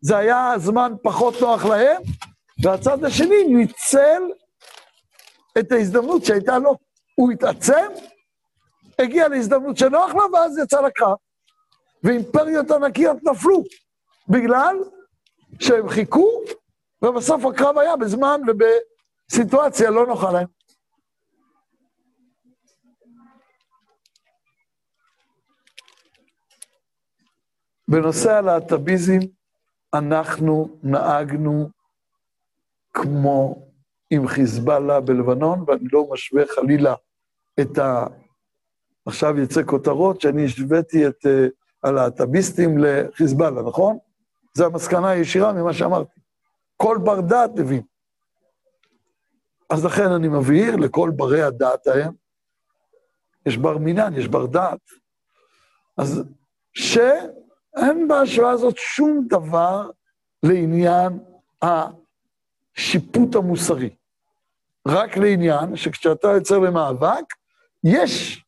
זה 0.00 0.16
היה 0.16 0.52
זמן 0.56 0.92
פחות 1.02 1.40
נוח 1.40 1.64
להם, 1.64 2.02
והצד 2.62 3.04
השני 3.04 3.44
ניצל 3.44 4.22
את 5.58 5.72
ההזדמנות 5.72 6.24
שהייתה 6.24 6.58
לו. 6.58 6.76
הוא 7.14 7.32
התעצם, 7.32 7.86
הגיע 8.98 9.28
להזדמנות 9.28 9.76
שנוח 9.76 10.14
לו, 10.14 10.32
ואז 10.32 10.58
יצא 10.58 10.80
לקרב. 10.80 11.16
ואימפריות 12.04 12.70
ענקיות 12.70 13.16
נפלו, 13.22 13.64
בגלל 14.28 14.76
שהם 15.60 15.88
חיכו, 15.88 16.40
ובסוף 17.02 17.44
הקרב 17.44 17.78
היה 17.78 17.96
בזמן 17.96 18.40
ובסיטואציה 19.30 19.90
לא 19.90 20.06
נוחה 20.06 20.32
להם. 20.32 20.46
בנושא 27.88 28.32
הלהט"ביזם, 28.32 29.18
אנחנו 29.94 30.78
נהגנו 30.82 31.68
כמו 32.92 33.68
עם 34.10 34.28
חיזבאללה 34.28 35.00
בלבנון, 35.00 35.64
ואני 35.66 35.84
לא 35.92 36.08
משווה 36.12 36.46
חלילה 36.46 36.94
את 37.60 37.78
ה... 37.78 38.06
עכשיו 39.06 39.38
יצא 39.38 39.62
כותרות 39.66 40.20
שאני 40.20 40.44
השוויתי 40.44 41.06
את 41.06 41.26
uh, 41.26 41.28
הלהט"ביסטים 41.82 42.78
לחיזבאללה, 42.78 43.62
נכון? 43.62 43.98
זו 44.54 44.66
המסקנה 44.66 45.08
הישירה 45.08 45.52
ממה 45.52 45.72
שאמרתי. 45.72 46.20
כל 46.76 46.98
בר 47.04 47.20
דעת 47.20 47.50
מבין. 47.56 47.89
אז 49.70 49.84
לכן 49.84 50.12
אני 50.12 50.28
מבהיר 50.28 50.76
לכל 50.76 51.10
ברי 51.16 51.42
הדעת 51.42 51.86
ההם, 51.86 52.12
יש 53.46 53.56
בר 53.56 53.78
מינן, 53.78 54.14
יש 54.16 54.28
בר 54.28 54.46
דעת. 54.46 54.80
אז 55.96 56.22
שאין 56.72 58.08
בהשוואה 58.08 58.50
הזאת 58.50 58.74
שום 58.76 59.26
דבר 59.28 59.90
לעניין 60.42 61.18
השיפוט 61.62 63.34
המוסרי. 63.34 63.90
רק 64.88 65.16
לעניין 65.16 65.76
שכשאתה 65.76 66.28
יוצר 66.28 66.58
למאבק, 66.58 67.24
יש 67.84 68.44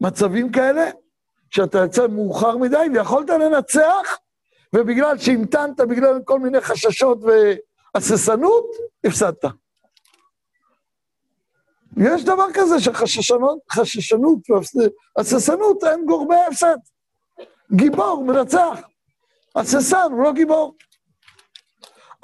מצבים 0.00 0.52
כאלה 0.52 0.90
שאתה 1.50 1.78
יוצא 1.78 2.06
מאוחר 2.06 2.56
מדי 2.56 2.86
ויכולת 2.94 3.28
לנצח, 3.30 4.18
ובגלל 4.74 5.18
שהמתנת, 5.18 5.80
בגלל 5.80 6.20
כל 6.24 6.38
מיני 6.38 6.60
חששות 6.60 7.18
והססנות, 7.94 8.66
הפסדת. 9.04 9.44
יש 11.96 12.24
דבר 12.24 12.46
כזה 12.54 12.80
שחששנות 12.80 13.58
והססנות 15.16 15.82
הם 15.82 16.04
גורמי 16.06 16.36
הפסד. 16.48 16.76
גיבור 17.72 18.24
מנצח. 18.24 18.80
הססן 19.56 20.08
הוא 20.10 20.22
לא 20.22 20.32
גיבור. 20.32 20.74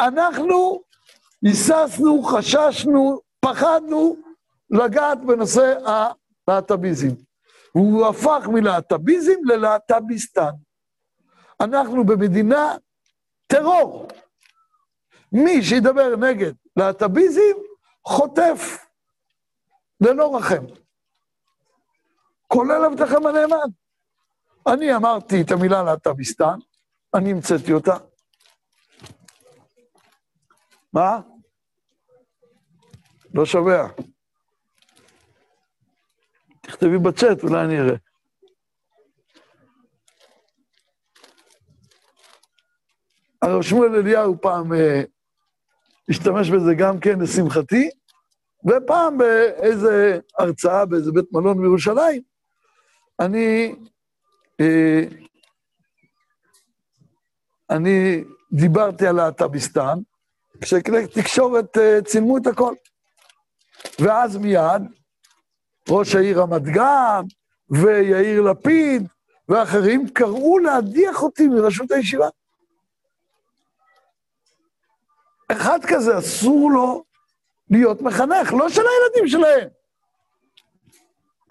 אנחנו 0.00 0.82
היססנו, 1.42 2.22
חששנו, 2.22 3.20
פחדנו 3.40 4.16
לגעת 4.70 5.24
בנושא 5.24 5.74
הלהט"ביזם. 6.48 7.14
הוא 7.72 8.06
הפך 8.06 8.48
מלהט"ביזם 8.52 9.44
ללהט"ביסטן. 9.44 10.50
אנחנו 11.60 12.06
במדינה 12.06 12.74
טרור. 13.46 14.08
מי 15.32 15.62
שידבר 15.62 16.16
נגד 16.16 16.52
להט"ביזם, 16.76 17.56
חוטף 18.06 18.87
ללא 20.00 20.36
רחם. 20.36 20.64
כולל 22.46 22.84
עבדכם 22.84 23.26
הנאמן. 23.26 23.70
אני 24.72 24.96
אמרתי 24.96 25.42
את 25.42 25.50
המילה 25.50 25.82
להט"ביסטן, 25.82 26.58
אני 27.14 27.30
המצאתי 27.30 27.72
אותה. 27.72 27.96
מה? 30.92 31.20
לא 33.34 33.46
שומע. 33.46 33.82
תכתבי 36.60 36.98
בצ'אט, 36.98 37.42
אולי 37.42 37.64
אני 37.64 37.80
אראה. 37.80 37.96
הרב 43.42 43.62
שמואל 43.62 43.94
אליהו 43.94 44.40
פעם 44.40 44.72
אה, 44.72 45.02
השתמש 46.08 46.50
בזה 46.50 46.74
גם 46.78 47.00
כן, 47.00 47.20
לשמחתי, 47.20 47.90
ופעם 48.64 49.18
באיזה 49.18 50.18
הרצאה 50.38 50.86
באיזה 50.86 51.12
בית 51.12 51.32
מלון 51.32 51.60
בירושלים, 51.60 52.22
אני, 53.20 53.74
אה, 54.60 55.04
אני 57.70 58.24
דיברתי 58.52 59.06
על 59.06 59.16
להט"ביסטן, 59.16 59.98
כשכלי 60.60 61.06
תקשורת 61.06 61.78
אה, 61.78 61.98
צילמו 62.04 62.38
את 62.38 62.46
הכל. 62.46 62.74
ואז 63.98 64.36
מיד, 64.36 64.82
ראש 65.88 66.14
העיר 66.14 66.40
רמת 66.40 66.62
גן, 66.62 67.22
ויאיר 67.70 68.42
לפיד, 68.42 69.08
ואחרים 69.48 70.08
קראו 70.08 70.58
להדיח 70.58 71.22
אותי 71.22 71.48
מראשות 71.48 71.90
הישיבה. 71.90 72.28
אחד 75.52 75.78
כזה, 75.88 76.18
אסור 76.18 76.70
לו 76.70 77.04
להיות 77.70 78.00
מחנך, 78.00 78.52
לא 78.52 78.68
של 78.68 78.82
הילדים 78.82 79.28
שלהם. 79.28 79.68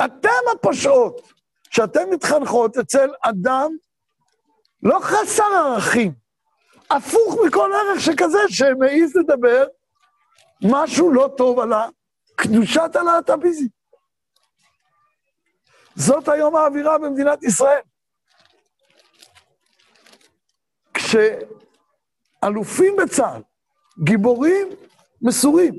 אתם 0.05 0.29
הפושעות, 0.53 1.33
שאתם 1.69 2.09
מתחנכות 2.09 2.77
אצל 2.77 3.09
אדם 3.21 3.71
לא 4.83 4.99
חסר 5.01 5.43
ערכים, 5.43 6.13
הפוך 6.89 7.35
מכל 7.47 7.71
ערך 7.73 8.01
שכזה, 8.01 8.39
שמעז 8.49 9.15
לדבר 9.15 9.65
משהו 10.63 11.13
לא 11.13 11.29
טוב 11.37 11.59
על 11.59 11.73
קדושת 12.35 12.95
הלהט"ביזם. 12.95 13.65
זאת 15.95 16.27
היום 16.27 16.55
האווירה 16.55 16.97
במדינת 16.97 17.43
ישראל. 17.43 17.81
כשאלופים 20.93 22.95
בצה"ל, 22.95 23.41
גיבורים 24.03 24.67
מסורים, 25.21 25.73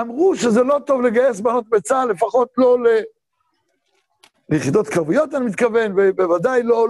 אמרו 0.00 0.36
שזה 0.36 0.62
לא 0.62 0.78
טוב 0.86 1.02
לגייס 1.02 1.40
בנות 1.40 1.68
בצה"ל, 1.68 2.08
לפחות 2.08 2.48
לא 2.58 2.78
ל... 2.82 2.86
ליחידות 4.48 4.88
קרביות, 4.88 5.34
אני 5.34 5.46
מתכוון, 5.46 5.92
ובוודאי 5.96 6.62
לא 6.62 6.86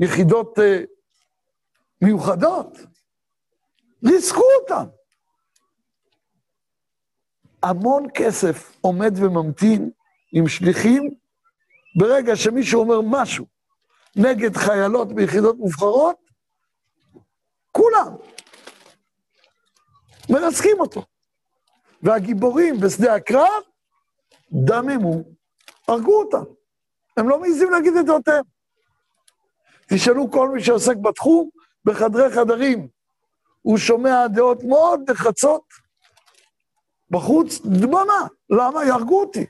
ליחידות 0.00 0.58
uh, 0.58 0.62
מיוחדות. 2.02 2.78
ריסקו 4.04 4.42
אותם. 4.60 4.84
המון 7.62 8.06
כסף 8.14 8.76
עומד 8.80 9.12
וממתין 9.16 9.90
עם 10.32 10.48
שליחים, 10.48 11.10
ברגע 11.98 12.36
שמישהו 12.36 12.80
אומר 12.80 13.00
משהו 13.04 13.46
נגד 14.16 14.56
חיילות 14.56 15.12
ביחידות 15.12 15.56
מובחרות, 15.56 16.16
כולם 17.72 18.16
מרסקים 20.30 20.80
אותו. 20.80 21.04
והגיבורים 22.02 22.80
בשדה 22.80 23.14
הקרב 23.14 23.62
דממו, 24.52 25.22
הרגו 25.88 26.20
אותם. 26.22 26.44
הם 27.16 27.28
לא 27.28 27.40
מעיזים 27.40 27.70
להגיד 27.70 27.92
את 27.96 28.06
דעותיהם. 28.06 28.44
תשאלו 29.88 30.30
כל 30.30 30.48
מי 30.48 30.64
שעוסק 30.64 30.96
בתחום, 30.96 31.48
בחדרי 31.84 32.34
חדרים, 32.34 32.88
הוא 33.62 33.78
שומע 33.78 34.26
דעות 34.26 34.64
מאוד 34.64 35.10
נחרצות, 35.10 35.62
בחוץ 37.10 37.60
דממה. 37.64 38.26
למה? 38.50 38.84
יהרגו 38.84 39.20
אותי. 39.20 39.46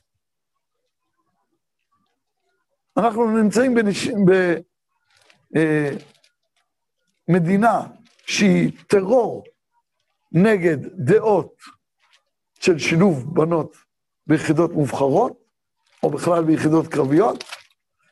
אנחנו 2.96 3.42
נמצאים 3.42 3.74
בנש... 3.74 4.08
במדינה 7.28 7.74
אה, 7.74 7.86
שהיא 8.26 8.72
טרור 8.86 9.44
נגד 10.32 10.78
דעות 11.04 11.52
של 12.60 12.78
שילוב 12.78 13.34
בנות 13.34 13.76
ביחידות 14.26 14.72
מובחרות, 14.72 15.38
או 16.02 16.10
בכלל 16.10 16.44
ביחידות 16.44 16.86
קרביות, 16.86 17.44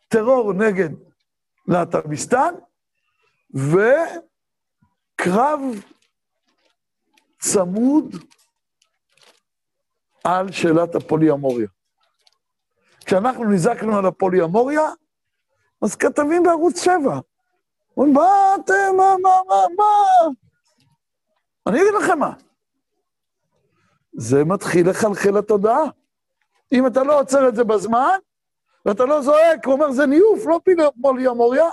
טרור 0.08 0.52
נגד 0.52 0.88
להט"ביסטן, 1.68 2.54
וקרב 3.54 5.60
צמוד 7.38 8.16
על 10.24 10.52
שאלת 10.52 10.94
הפוליאמוריה. 10.94 11.68
כשאנחנו 13.06 13.44
נזעקנו 13.44 13.98
על 13.98 14.06
הפוליאמוריה, 14.06 14.90
אז 15.82 15.96
כתבים 15.96 16.42
בערוץ 16.42 16.84
7, 16.84 17.20
אומרים, 17.96 18.14
מה 18.14 18.54
אתם, 18.54 18.96
מה, 18.96 19.14
מה, 19.22 19.30
מה, 19.48 19.62
מה? 19.76 19.84
אני 21.66 21.82
אגיד 21.82 21.92
לכם 22.02 22.18
מה. 22.18 22.32
זה 24.16 24.44
מתחיל 24.44 24.90
לחלחל 24.90 25.38
לתודעה. 25.38 25.82
אם 26.72 26.86
אתה 26.86 27.02
לא 27.02 27.20
עוצר 27.20 27.48
את 27.48 27.56
זה 27.56 27.64
בזמן, 27.64 28.18
ואתה 28.86 29.04
לא 29.04 29.22
זועק 29.22 29.66
ואומר, 29.66 29.90
זה 29.90 30.06
ניוף, 30.06 30.46
לא 30.46 30.60
פוליאמוריה, 31.02 31.68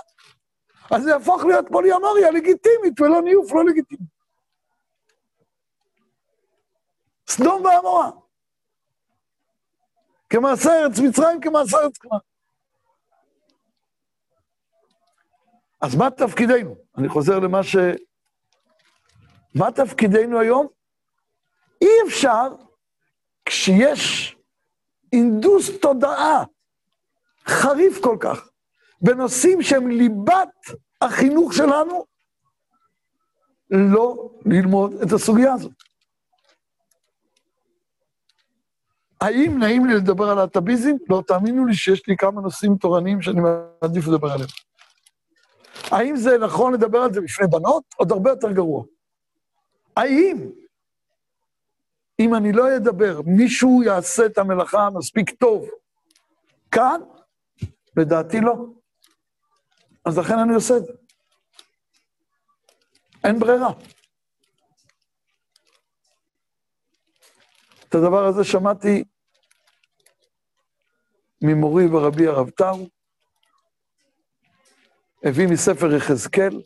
אז 0.92 1.04
זה 1.04 1.10
יהפוך 1.10 1.46
להיות 1.46 1.66
פוליאמוריה 1.72 2.32
לגיטימית 2.32 3.02
ולא 3.02 3.22
ניוף 3.22 3.52
לא 3.52 3.66
לגיטימי. 3.66 4.06
סדום 7.28 7.66
ועמורה. 7.66 8.12
כמעשה 10.30 10.70
ארץ 10.72 11.00
מצרים, 11.00 11.42
כמעשה 11.42 11.78
ארץ 11.78 11.98
כנען. 11.98 12.20
אז 15.82 15.96
מה 15.96 16.12
תפקידנו? 16.12 16.76
אני 16.98 17.10
חוזר 17.10 17.40
למה 17.40 17.64
ש... 17.64 17.76
מה 19.56 19.72
תפקידנו 19.72 20.40
היום? 20.40 20.68
אי 21.84 22.08
אפשר, 22.08 22.48
כשיש 23.46 24.36
אינדוס 25.14 25.70
תודעה 25.82 26.44
חריף 27.48 28.00
כל 28.04 28.18
כך, 28.20 28.50
בנושאים 29.02 29.62
שהם 29.62 29.90
ליבת 29.90 30.50
החינוך 31.02 31.54
שלנו, 31.54 32.06
לא 33.70 34.30
ללמוד 34.46 34.94
את 34.94 35.12
הסוגיה 35.12 35.54
הזאת. 35.54 35.72
האם 39.22 39.60
נעים 39.60 39.86
לי 39.86 39.96
לדבר 39.96 40.30
על 40.30 40.40
האטביזם? 40.40 40.92
לא, 41.10 41.24
תאמינו 41.28 41.66
לי 41.66 41.74
שיש 41.74 42.08
לי 42.08 42.18
כמה 42.18 42.42
נושאים 42.42 42.76
תורניים 42.78 43.22
שאני 43.22 43.42
מעדיף 43.42 44.08
לדבר 44.08 44.32
עליהם. 44.32 44.50
האם 45.92 46.16
זה 46.16 46.38
נכון 46.38 46.74
לדבר 46.74 46.98
על 46.98 47.14
זה 47.14 47.22
בפני 47.22 47.48
בנות? 47.48 47.84
עוד 47.96 48.12
הרבה 48.12 48.30
יותר 48.30 48.52
גרוע. 48.52 48.84
האם, 49.98 50.52
אם 52.24 52.36
אני 52.36 52.52
לא 52.52 52.78
אדבר, 52.78 53.22
מישהו 53.26 53.84
יעשה 53.84 54.26
את 54.26 54.38
המלאכה 54.38 54.90
מספיק 54.94 55.30
טוב 55.30 55.70
כאן? 56.72 57.02
לדעתי 57.98 58.42
לא. 58.42 58.54
אז 60.06 60.18
לכן 60.18 60.40
אני 60.40 60.54
עושה 60.56 60.78
את 60.78 60.86
זה. 60.86 60.94
אין 63.24 63.40
ברירה. 63.40 63.70
את 67.90 67.96
הדבר 67.96 68.26
הזה 68.26 68.44
שמעתי 68.44 69.04
ממורי 71.42 71.86
ורבי 71.86 72.28
הרב 72.28 72.50
טאו, 72.50 72.88
הביא 75.24 75.48
מספר 75.48 75.96
יחזקאל, 75.96 76.62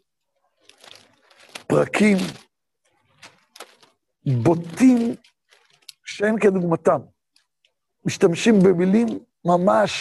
פרקים 1.68 2.18
בוטים 4.44 5.16
שאין 6.08 6.40
כדוגמתם. 6.40 7.00
משתמשים 8.06 8.54
במילים 8.64 9.08
ממש 9.46 9.92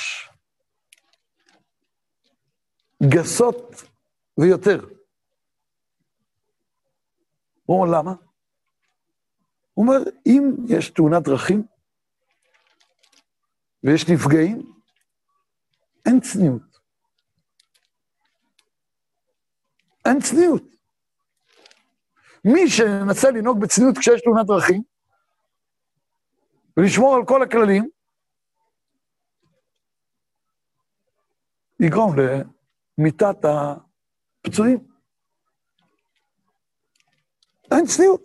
גסות 3.02 3.82
ויותר. 4.38 4.86
הוא 7.64 7.82
אומר, 7.82 7.98
למה? 7.98 8.12
הוא 9.74 9.86
אומר, 9.86 9.98
אם 10.26 10.50
יש 10.68 10.90
תאונת 10.90 11.22
דרכים 11.22 11.66
ויש 13.84 14.08
נפגעים, 14.08 14.72
אין 16.06 16.20
צניעות. 16.20 16.78
אין 20.04 20.20
צניעות. 20.20 20.62
מי 22.44 22.68
שמנסה 22.68 23.30
לנהוג 23.30 23.60
בצניעות 23.60 23.98
כשיש 23.98 24.20
תאונת 24.20 24.46
דרכים, 24.46 24.82
ולשמור 26.76 27.14
על 27.14 27.24
כל 27.24 27.42
הכללים, 27.42 27.88
יגרום 31.80 32.14
למיתת 32.98 33.36
הפצועים. 33.44 34.78
אין 37.70 37.86
צניעות. 37.86 38.22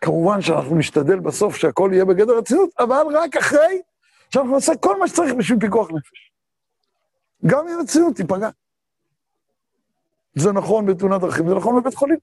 כמובן 0.00 0.40
שאנחנו 0.40 0.78
נשתדל 0.78 1.20
בסוף 1.20 1.56
שהכל 1.56 1.90
יהיה 1.92 2.04
בגדר 2.04 2.38
רצינות, 2.38 2.70
אבל 2.78 3.02
רק 3.14 3.36
אחרי 3.36 3.82
שאנחנו 4.30 4.54
נעשה 4.54 4.72
כל 4.80 4.98
מה 4.98 5.08
שצריך 5.08 5.34
בשביל 5.38 5.60
פיקוח 5.60 5.90
נפש. 5.90 6.32
גם 7.46 7.68
אם 7.68 7.80
רצינות 7.80 8.16
תיפגע. 8.16 8.50
זה 10.34 10.52
נכון 10.52 10.86
בתאונת 10.86 11.20
דרכים, 11.20 11.48
זה 11.48 11.54
נכון 11.54 11.80
בבית 11.80 11.94
חולים. 11.94 12.18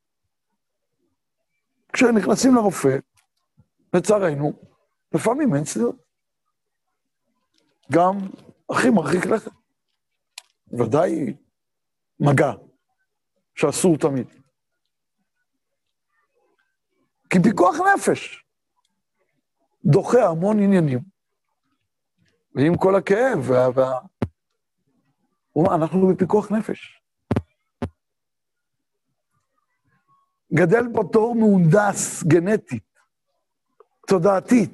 כשנכנסים 1.94 2.56
לרופא, 2.56 2.98
לצערנו, 3.94 4.54
לפעמים 5.14 5.56
אין 5.56 5.64
צניעות. 5.64 5.96
גם 7.92 8.18
הכי 8.70 8.90
מרחיק 8.90 9.26
לכת. 9.26 9.52
ודאי 10.80 11.34
מגע, 12.20 12.52
שאסור 13.56 13.98
תמיד. 13.98 14.28
כי 17.30 17.40
פיקוח 17.44 17.76
נפש 17.96 18.46
דוחה 19.86 20.28
המון 20.28 20.60
עניינים, 20.60 21.00
ועם 22.56 22.78
כל 22.78 22.96
הכאב 22.96 23.50
וה... 23.50 23.70
וה... 23.76 24.00
הוא 25.52 25.66
אומר, 25.66 25.76
אנחנו 25.76 26.08
בפיקוח 26.08 26.52
נפש. 26.52 27.02
גדל 30.54 30.84
פה 30.94 31.02
תור 31.12 31.36
מהונדס, 31.36 32.24
גנטית, 32.24 32.89
תודעתית. 34.10 34.72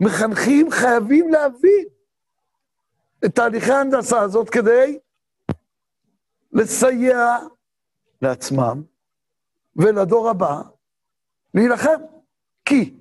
מחנכים 0.00 0.70
חייבים 0.70 1.28
להבין 1.28 1.84
את 3.24 3.34
תהליכי 3.34 3.72
ההנדסה 3.72 4.20
הזאת 4.20 4.50
כדי 4.50 4.98
לסייע 6.52 7.36
לעצמם 8.22 8.82
ולדור 9.76 10.30
הבא 10.30 10.62
להילחם. 11.54 12.00
כי 12.64 12.94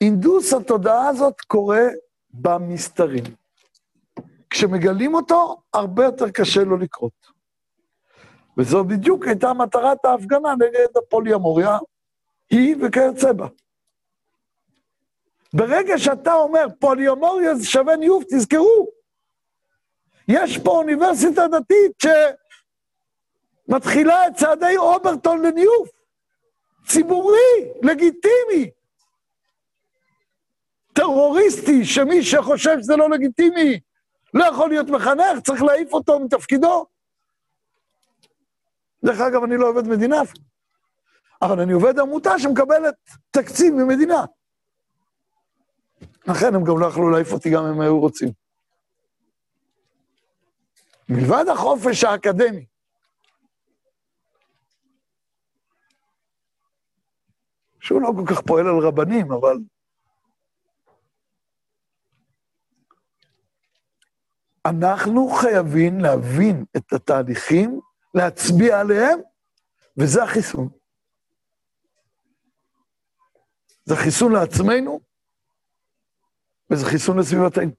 אינדוס 0.00 0.52
התודעה 0.52 1.08
הזאת 1.08 1.40
קורה 1.40 1.82
במסתרים. 2.30 3.24
כשמגלים 4.50 5.14
אותו, 5.14 5.62
הרבה 5.74 6.04
יותר 6.04 6.30
קשה 6.30 6.64
לו 6.64 6.76
לקרות. 6.76 7.32
וזו 8.58 8.84
בדיוק 8.84 9.26
הייתה 9.26 9.52
מטרת 9.52 10.04
ההפגנה 10.04 10.54
נגד 10.54 10.96
הפוליומוריה, 10.96 11.78
היא 12.52 12.76
וכיוצא 12.80 13.32
בה. 13.32 13.46
ברגע 15.54 15.98
שאתה 15.98 16.34
אומר 16.34 16.66
פוליומוריה 16.78 17.54
זה 17.54 17.66
שווה 17.66 17.96
ניוף, 17.96 18.24
תזכרו, 18.24 18.88
יש 20.28 20.58
פה 20.58 20.70
אוניברסיטה 20.70 21.48
דתית 21.48 21.92
שמתחילה 23.68 24.26
את 24.26 24.34
צעדי 24.36 24.76
אוברטון 24.76 25.42
לניוף, 25.42 25.88
ציבורי, 26.86 27.72
לגיטימי. 27.82 28.70
טרוריסטי, 30.92 31.84
שמי 31.84 32.22
שחושב 32.22 32.76
שזה 32.80 32.96
לא 32.96 33.10
לגיטימי 33.10 33.80
לא 34.34 34.44
יכול 34.44 34.68
להיות 34.68 34.86
מחנך, 34.86 35.40
צריך 35.46 35.62
להעיף 35.62 35.92
אותו 35.92 36.20
מתפקידו. 36.20 36.86
דרך 39.04 39.20
אגב, 39.20 39.42
אני 39.42 39.56
לא 39.56 39.68
עובד 39.68 39.88
מדינה, 39.88 40.16
אבל 41.42 41.60
אני 41.60 41.72
עובד 41.72 41.98
עמותה 41.98 42.38
שמקבלת 42.38 42.94
תקציב 43.30 43.74
ממדינה. 43.74 44.24
לכן 46.26 46.54
הם 46.54 46.64
גם 46.64 46.78
לא 46.78 46.86
יכלו 46.86 47.10
להעיף 47.10 47.32
אותי 47.32 47.50
גם 47.50 47.64
אם 47.64 47.80
היו 47.80 48.00
רוצים. 48.00 48.28
מלבד 51.08 51.44
החופש 51.52 52.04
האקדמי, 52.04 52.66
שהוא 57.80 58.02
לא 58.02 58.12
כל 58.16 58.34
כך 58.34 58.40
פועל 58.40 58.66
על 58.66 58.78
רבנים, 58.78 59.32
אבל... 59.32 59.56
אנחנו 64.66 65.28
חייבים 65.28 66.00
להבין 66.00 66.64
את 66.76 66.92
התהליכים, 66.92 67.80
להצביע 68.14 68.80
עליהם, 68.80 69.20
וזה 69.96 70.22
החיסון. 70.22 70.81
זה 73.84 73.96
חיסון 73.96 74.32
לעצמנו, 74.32 75.00
וזה 76.70 76.86
חיסון 76.86 77.18
לסביבתנו. 77.18 77.70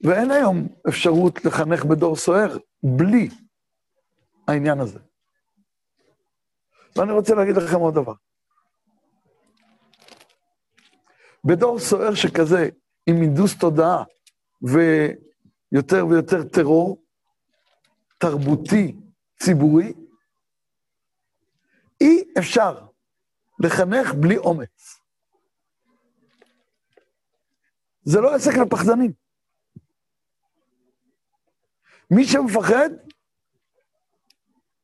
ואין 0.00 0.30
היום 0.30 0.68
אפשרות 0.88 1.44
לחנך 1.44 1.84
בדור 1.84 2.16
סוער 2.16 2.56
בלי 2.82 3.28
העניין 4.48 4.80
הזה. 4.80 4.98
ואני 6.96 7.12
רוצה 7.12 7.34
להגיד 7.34 7.56
לכם 7.56 7.76
עוד 7.76 7.94
דבר. 7.94 8.14
בדור 11.44 11.78
סוער 11.78 12.14
שכזה, 12.14 12.68
עם 13.06 13.16
הנדוס 13.16 13.58
תודעה 13.58 14.04
ויותר 14.62 16.06
ויותר 16.06 16.42
טרור 16.42 17.02
תרבותי, 18.18 18.96
ציבורי, 19.42 19.92
אי 22.00 22.24
אפשר 22.38 22.87
לחנך 23.60 24.14
בלי 24.14 24.36
אומץ. 24.36 25.00
זה 28.02 28.20
לא 28.20 28.34
עסק 28.34 28.52
לפחדנים. 28.56 29.12
מי 32.10 32.24
שמפחד, 32.24 32.90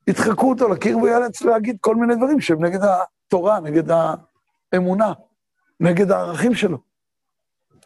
ידחקו 0.07 0.51
אותו 0.51 0.69
לקיר 0.69 0.99
ויאלץ 0.99 1.43
להגיד 1.43 1.77
כל 1.81 1.97
מיני 1.97 2.17
דברים 2.17 2.41
שהם 2.41 2.65
נגד 2.65 2.81
התורה, 2.83 3.61
נגד 3.61 3.85
האמונה, 4.73 5.13
נגד 5.81 6.11
הערכים 6.11 6.55
שלו. 6.55 6.79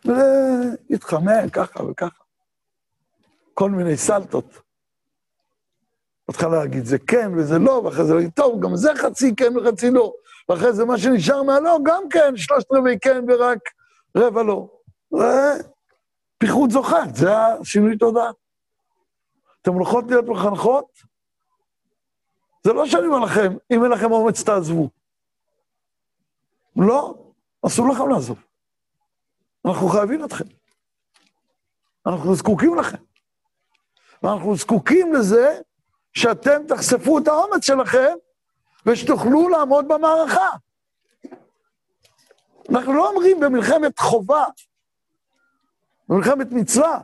ויתחמק 0.04 1.52
ככה 1.52 1.82
וככה. 1.82 2.24
כל 3.54 3.70
מיני 3.70 3.96
סלטות. 3.96 4.62
בהתחלה 6.28 6.58
להגיד 6.58 6.84
זה 6.84 6.98
כן 6.98 7.30
וזה 7.36 7.58
לא, 7.58 7.70
ואחרי 7.84 8.04
זה 8.04 8.14
להגיד, 8.14 8.30
טוב, 8.30 8.62
גם 8.62 8.76
זה 8.76 8.90
חצי 8.96 9.36
כן 9.36 9.56
וחצי 9.56 9.90
לא. 9.90 10.12
ואחרי 10.48 10.72
זה 10.72 10.84
מה 10.84 10.98
שנשאר 10.98 11.42
מהלא, 11.42 11.76
גם 11.82 12.02
כן, 12.10 12.36
שלושת 12.36 12.72
רבעי 12.72 12.98
כן 13.00 13.24
ורק 13.28 13.58
רבע 14.16 14.42
לא. 14.42 14.68
פיחות 16.38 16.70
זוחל, 16.70 17.14
זה 17.14 17.36
השינוי 17.36 17.98
תודעה. 17.98 18.30
אתם 19.62 19.72
הולכות 19.72 20.04
להיות 20.08 20.24
מחנכות? 20.24 20.86
זה 22.64 22.72
לא 22.72 22.86
שאני 22.86 23.06
אומר 23.06 23.18
לכם, 23.18 23.56
אם 23.70 23.84
אין 23.84 23.92
לכם 23.92 24.12
אומץ 24.12 24.42
תעזבו. 24.42 24.88
לא, 26.76 27.14
אסור 27.66 27.88
לכם 27.88 28.08
לעזוב. 28.08 28.38
אנחנו 29.66 29.88
חייבים 29.88 30.24
אתכם. 30.24 30.44
אנחנו 32.06 32.34
זקוקים 32.34 32.74
לכם. 32.74 32.98
ואנחנו 34.22 34.56
זקוקים 34.56 35.14
לזה 35.14 35.60
שאתם 36.12 36.62
תחשפו 36.68 37.18
את 37.18 37.28
האומץ 37.28 37.64
שלכם 37.64 38.14
ושתוכלו 38.92 39.48
לעמוד 39.48 39.88
במערכה. 39.88 40.50
אנחנו 42.70 42.92
לא 42.92 43.08
אומרים 43.08 43.40
במלחמת 43.40 43.98
חובה, 43.98 44.44
במלחמת 46.08 46.46
מצווה, 46.50 47.00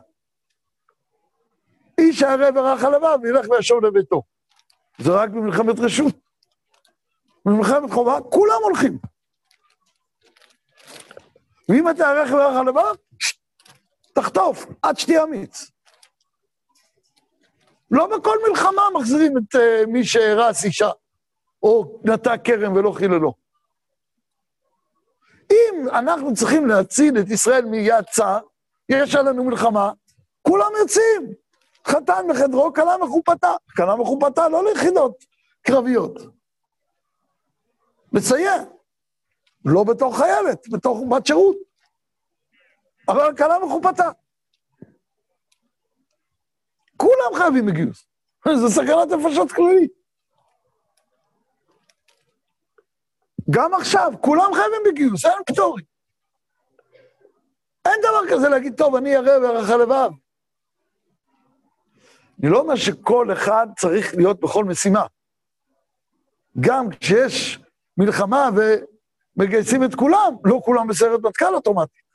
איש 1.97 2.21
הערב 2.21 2.55
ורך 2.55 2.83
הלבב 2.83 3.19
וילך 3.23 3.45
וישוב 3.49 3.85
לביתו. 3.85 4.21
זה 4.97 5.11
רק 5.11 5.29
במלחמת 5.29 5.79
רשות. 5.79 6.15
במלחמת 7.45 7.91
חובה 7.91 8.17
כולם 8.31 8.59
הולכים. 8.63 8.97
ואם 11.69 11.89
אתה 11.89 12.09
ערך 12.09 12.31
ורך 12.31 12.57
הלבב, 12.57 12.95
תחטוף 14.13 14.65
עד 14.81 14.97
שתהיה 14.97 15.23
אמיץ. 15.23 15.71
לא 17.91 18.17
בכל 18.17 18.37
מלחמה 18.49 18.81
מחזירים 18.93 19.37
את 19.37 19.55
uh, 19.55 19.87
מי 19.87 20.05
שהרס 20.05 20.65
אישה, 20.65 20.89
או 21.65 21.99
נטע 22.03 22.37
כרם 22.37 22.73
ולא 22.75 22.91
חיללו. 22.91 23.33
אם 25.51 25.89
אנחנו 25.89 26.33
צריכים 26.33 26.67
להציל 26.67 27.19
את 27.19 27.29
ישראל 27.29 27.65
מיד 27.65 28.05
צר, 28.11 28.39
יש 28.89 29.15
עלינו 29.15 29.43
מלחמה, 29.43 29.91
כולם 30.41 30.71
יוצאים. 30.79 31.33
חתן 31.87 32.25
בחדרו, 32.29 32.73
כלה 32.73 32.97
מחופתה. 32.97 33.51
כלה 33.77 33.95
מחופתה, 33.95 34.49
לא 34.49 34.63
ליחידות 34.65 35.23
קרביות. 35.61 36.19
לסייע. 38.13 38.53
לא 39.65 39.83
בתור 39.83 40.17
חיילת, 40.17 40.65
בתור 40.71 41.09
בת 41.09 41.25
שירות. 41.25 41.55
אבל 43.09 43.37
כלה 43.37 43.59
מחופתה. 43.65 44.09
כולם 46.97 47.35
חייבים 47.37 47.65
בגיוס. 47.65 48.07
זה 48.61 48.69
סכנת 48.69 49.11
נפשות 49.11 49.51
כללית. 49.51 50.04
גם 53.49 53.73
עכשיו, 53.73 54.11
כולם 54.21 54.53
חייבים 54.53 54.81
בגיוס, 54.85 55.25
אין 55.25 55.43
פטורים. 55.45 55.85
אין 57.85 57.99
דבר 57.99 58.35
כזה 58.35 58.49
להגיד, 58.49 58.77
טוב, 58.77 58.95
אני 58.95 59.15
ערב 59.15 59.43
ערך 59.43 59.69
הלבב. 59.69 60.09
אני 62.43 62.51
לא 62.51 62.59
אומר 62.59 62.75
שכל 62.75 63.33
אחד 63.33 63.67
צריך 63.77 64.15
להיות 64.15 64.39
בכל 64.39 64.65
משימה. 64.65 65.05
גם 66.59 66.89
כשיש 66.89 67.59
מלחמה 67.97 68.49
ומגייסים 69.37 69.83
את 69.83 69.95
כולם, 69.95 70.35
לא 70.43 70.61
כולם 70.65 70.87
בסרט 70.87 71.21
מטכ"ל 71.23 71.55
אוטומטית. 71.55 72.05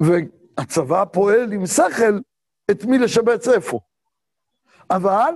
והצבא 0.00 1.04
פועל 1.04 1.52
עם 1.52 1.66
שכל 1.66 2.20
את 2.70 2.84
מי 2.84 2.98
לשבץ 2.98 3.48
איפה. 3.48 3.80
אבל 4.90 5.34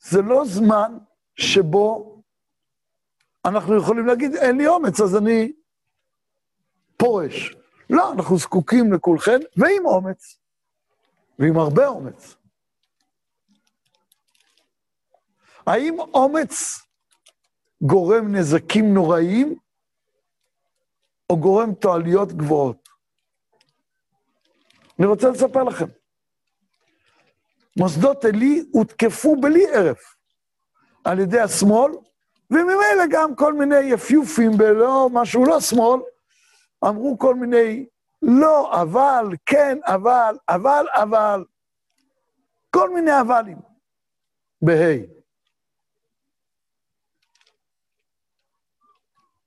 זה 0.00 0.22
לא 0.22 0.44
זמן 0.44 0.98
שבו 1.36 2.17
אנחנו 3.44 3.76
יכולים 3.76 4.06
להגיד, 4.06 4.34
אין 4.34 4.56
לי 4.56 4.66
אומץ, 4.66 5.00
אז 5.00 5.16
אני 5.16 5.52
פורש. 6.96 7.56
לא, 7.90 8.12
אנחנו 8.12 8.38
זקוקים 8.38 8.92
לכולכם, 8.92 9.38
ועם 9.56 9.86
אומץ. 9.86 10.38
ועם 11.38 11.58
הרבה 11.58 11.86
אומץ. 11.86 12.34
האם 15.66 16.00
אומץ 16.00 16.80
גורם 17.82 18.34
נזקים 18.34 18.94
נוראיים, 18.94 19.54
או 21.30 21.36
גורם 21.40 21.74
תועליות 21.74 22.32
גבוהות? 22.32 22.88
אני 24.98 25.06
רוצה 25.06 25.30
לספר 25.30 25.64
לכם. 25.64 25.86
מוסדות 27.76 28.24
עלי 28.24 28.64
הותקפו 28.72 29.36
בלי 29.40 29.74
הרף 29.74 30.16
על 31.04 31.18
ידי 31.18 31.40
השמאל, 31.40 31.92
וממילא 32.50 33.06
גם 33.10 33.34
כל 33.34 33.52
מיני 33.52 33.78
יפיופים 33.78 34.50
בלא, 34.58 35.08
משהו 35.12 35.44
לא 35.44 35.60
שמאל, 35.60 36.00
אמרו 36.84 37.18
כל 37.18 37.34
מיני 37.34 37.86
לא, 38.22 38.82
אבל, 38.82 39.24
כן, 39.46 39.78
אבל, 39.86 40.36
אבל, 40.48 40.86
אבל. 40.94 41.44
כל 42.70 42.90
מיני 42.94 43.20
אבלים. 43.20 43.58
בה'. 44.62 45.18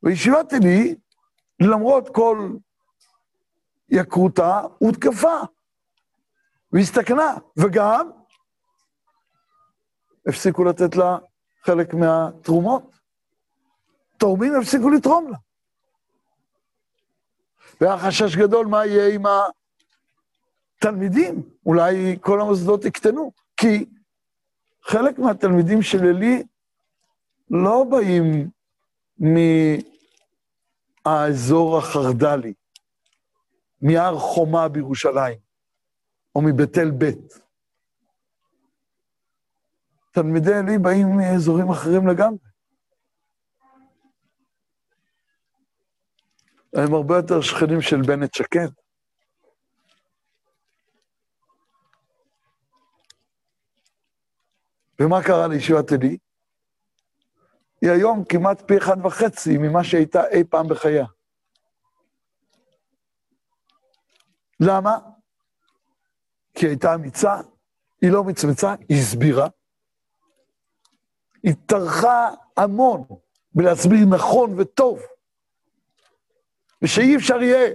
בישיבת 0.04 0.54
עלי, 0.54 0.96
למרות 1.62 2.10
כל 2.16 2.50
יקרותה, 3.90 4.62
הותקפה, 4.78 5.40
והסתכנה, 6.72 7.36
וגם 7.58 8.12
הפסיקו 10.28 10.64
לתת 10.64 10.96
לה 10.96 11.18
חלק 11.64 11.94
מהתרומות. 11.94 12.91
תורמים 14.22 14.56
הפסיקו 14.56 14.90
לתרום 14.90 15.32
לה. 15.32 15.38
והיה 17.82 17.98
חשש 17.98 18.36
גדול 18.36 18.68
מה 18.68 18.86
יהיה 18.86 19.16
עם 19.16 19.24
התלמידים, 20.78 21.44
אולי 21.66 22.18
כל 22.22 22.42
המוסדות 22.42 22.86
יקטנו, 22.86 23.32
כי 23.58 23.86
חלק 24.84 25.20
מהתלמידים 25.20 25.82
של 25.82 25.98
עלי 25.98 26.44
לא 27.50 27.86
באים 27.90 28.50
מהאזור 31.06 31.78
החרד"לי, 31.78 32.54
מהר 33.82 34.18
חומה 34.18 34.68
בירושלים, 34.68 35.40
או 36.36 36.42
מבית 36.42 36.78
אל 36.78 36.92
בית. 36.92 37.40
תלמידי 40.12 40.54
עלי 40.54 40.78
באים 40.78 41.18
מאזורים 41.18 41.70
אחרים 41.70 42.08
לגמרי. 42.08 42.51
הם 46.74 46.94
הרבה 46.94 47.16
יותר 47.16 47.42
שכנים 47.42 47.82
של 47.82 48.02
בנט 48.02 48.34
שקד. 48.34 48.68
ומה 55.02 55.24
קרה 55.24 55.48
לישיבת 55.48 55.92
עלי? 55.92 56.18
היא 57.82 57.92
היום 57.92 58.24
כמעט 58.26 58.62
פי 58.68 58.78
אחד 58.78 59.06
וחצי 59.06 59.58
ממה 59.58 59.84
שהייתה 59.84 60.28
אי 60.28 60.44
פעם 60.44 60.68
בחייה. 60.68 61.06
למה? 64.60 64.98
כי 66.54 66.68
הייתה 66.68 66.96
אמיצה, 66.96 67.36
היא 68.02 68.12
לא 68.12 68.24
מצמצה, 68.24 68.76
היא 68.90 68.98
הסבירה. 68.98 69.48
היא 71.44 71.54
טרחה 71.66 72.30
המון 72.58 73.04
בלהסביר 73.56 74.06
נכון 74.10 74.60
וטוב, 74.60 75.00
ושאי 76.82 77.16
אפשר 77.16 77.42
יהיה 77.42 77.74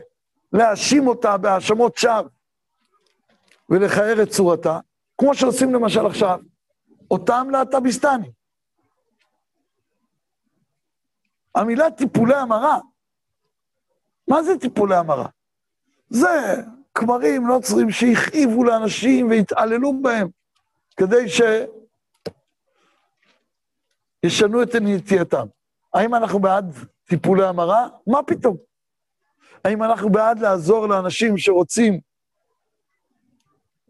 להאשים 0.53 1.07
אותה 1.07 1.37
בהאשמות 1.37 1.97
שווא 1.97 2.29
ולכער 3.69 4.23
את 4.23 4.29
צורתה, 4.29 4.79
כמו 5.19 5.35
שעושים 5.35 5.75
למשל 5.75 6.07
עכשיו, 6.07 6.41
אותם 7.11 7.49
להט"ביסטנים. 7.51 8.31
המילה 11.55 11.91
טיפולי 11.91 12.35
המרה, 12.35 12.79
מה 14.29 14.43
זה 14.43 14.59
טיפולי 14.59 14.97
המרה? 14.97 15.27
זה 16.09 16.57
כמרים 16.95 17.47
נוצרים 17.47 17.91
שהכאיבו 17.91 18.65
לאנשים 18.65 19.31
והתעללו 19.31 20.03
בהם 20.03 20.29
כדי 20.97 21.27
שישנו 24.25 24.63
את 24.63 24.75
נטייתם. 24.81 25.47
האם 25.95 26.15
אנחנו 26.15 26.39
בעד 26.39 26.75
טיפולי 27.09 27.47
המרה? 27.47 27.89
מה 28.07 28.23
פתאום? 28.23 28.66
האם 29.65 29.83
אנחנו 29.83 30.11
בעד 30.11 30.39
לעזור 30.39 30.87
לאנשים 30.87 31.39
שרוצים 31.39 32.01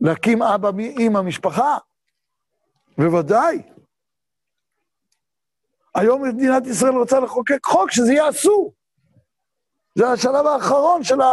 להקים 0.00 0.42
אבא 0.42 0.70
עם 0.98 1.16
המשפחה? 1.16 1.78
בוודאי. 2.98 3.62
היום 5.94 6.28
מדינת 6.28 6.66
ישראל 6.66 6.92
רוצה 6.92 7.20
לחוקק 7.20 7.66
חוק 7.66 7.90
שזה 7.90 8.12
יהיה 8.12 8.28
אסור. 8.28 8.72
זה 9.94 10.08
השלב 10.08 10.46
האחרון 10.46 11.02
של 11.04 11.20
ה... 11.20 11.30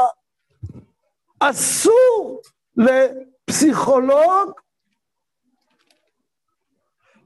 אסור 1.40 2.42
לפסיכולוג, 2.78 4.52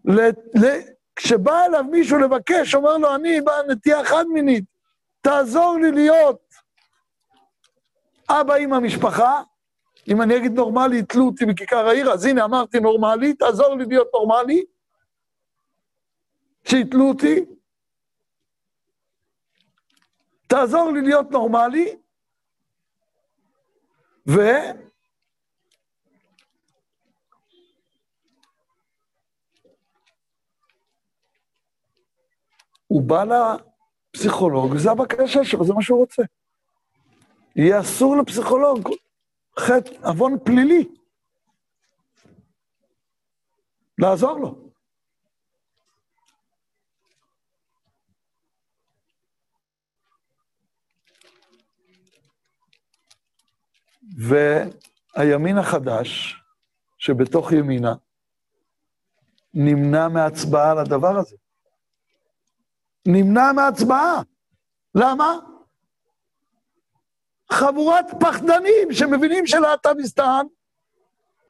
ל... 0.05 0.20
ל... 0.55 0.66
כשבא 1.16 1.66
אליו 1.66 1.84
מישהו 1.84 2.18
לבקש, 2.18 2.76
אומר 2.76 2.97
לו, 2.97 3.16
אני 3.16 3.41
בא 3.41 3.53
נטייה 3.68 4.05
חד-מינית, 4.05 4.64
תעזור 5.22 5.78
לי 5.82 5.91
להיות 5.91 6.47
אבא 8.30 8.54
עם 8.54 8.74
המשפחה, 8.74 9.42
אם 10.08 10.22
אני 10.22 10.38
אגיד 10.38 10.52
נורמלי, 10.52 10.98
יתלו 10.98 11.26
אותי 11.26 11.46
בכיכר 11.46 11.88
העיר, 11.88 12.12
אז 12.12 12.26
הנה 12.26 12.46
אמרתי 12.46 12.80
נורמלי, 12.80 13.34
תעזור 13.34 13.76
לי 13.76 13.86
להיות 13.86 14.08
נורמלי, 14.14 14.66
שיתלו 16.66 17.10
אותי, 17.10 17.46
תעזור 20.48 20.92
לי 20.92 21.02
להיות 21.02 21.32
נורמלי, 21.32 21.98
ו... 24.30 24.42
הוא 32.88 33.02
בא 33.02 33.24
לפסיכולוג, 34.14 34.78
זו 34.78 34.92
הבקשה 34.92 35.44
שלו, 35.44 35.66
זה 35.66 35.74
מה 35.74 35.82
שהוא 35.82 36.00
רוצה. 36.00 36.24
יהיה 37.58 37.80
אסור 37.80 38.18
לפסיכולוג, 38.18 38.89
חטא, 39.60 39.91
עוון 40.03 40.38
פלילי, 40.43 40.88
לעזור 43.97 44.39
לו. 44.39 44.68
והימין 54.18 55.58
החדש, 55.58 56.36
שבתוך 56.97 57.51
ימינה, 57.51 57.93
נמנע 59.53 60.08
מהצבעה 60.08 60.72
על 60.72 60.78
הדבר 60.78 61.18
הזה. 61.18 61.36
נמנע 63.08 63.51
מהצבעה. 63.51 64.22
למה? 64.95 65.57
חבורת 67.52 68.06
פחדנים 68.20 68.91
שמבינים 68.91 69.48
שלהט"ביסטן 69.48 70.45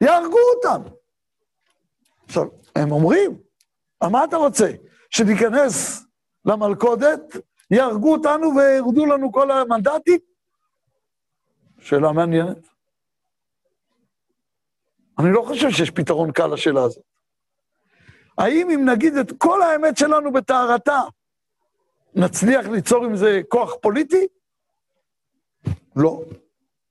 יהרגו 0.00 0.38
אותם. 0.54 0.82
עכשיו, 2.24 2.44
הם 2.76 2.92
אומרים, 2.92 3.38
מה 4.02 4.24
אתה 4.24 4.36
רוצה? 4.36 4.70
שניכנס 5.10 6.04
למלכודת, 6.44 7.20
יהרגו 7.70 8.12
אותנו 8.12 8.50
וירדו 8.56 9.06
לנו 9.06 9.32
כל 9.32 9.50
המנדטים? 9.50 10.18
שאלה 11.80 12.12
מעניינת. 12.12 12.68
אני 15.18 15.32
לא 15.32 15.42
חושב 15.46 15.70
שיש 15.70 15.90
פתרון 15.90 16.32
קל 16.32 16.46
לשאלה 16.46 16.82
הזאת. 16.82 17.04
האם 18.38 18.70
אם 18.70 18.88
נגיד 18.88 19.16
את 19.16 19.32
כל 19.38 19.62
האמת 19.62 19.96
שלנו 19.98 20.32
בטהרתה, 20.32 21.00
נצליח 22.14 22.66
ליצור 22.66 23.04
עם 23.04 23.16
זה 23.16 23.40
כוח 23.48 23.74
פוליטי? 23.82 24.26
לא. 25.98 26.20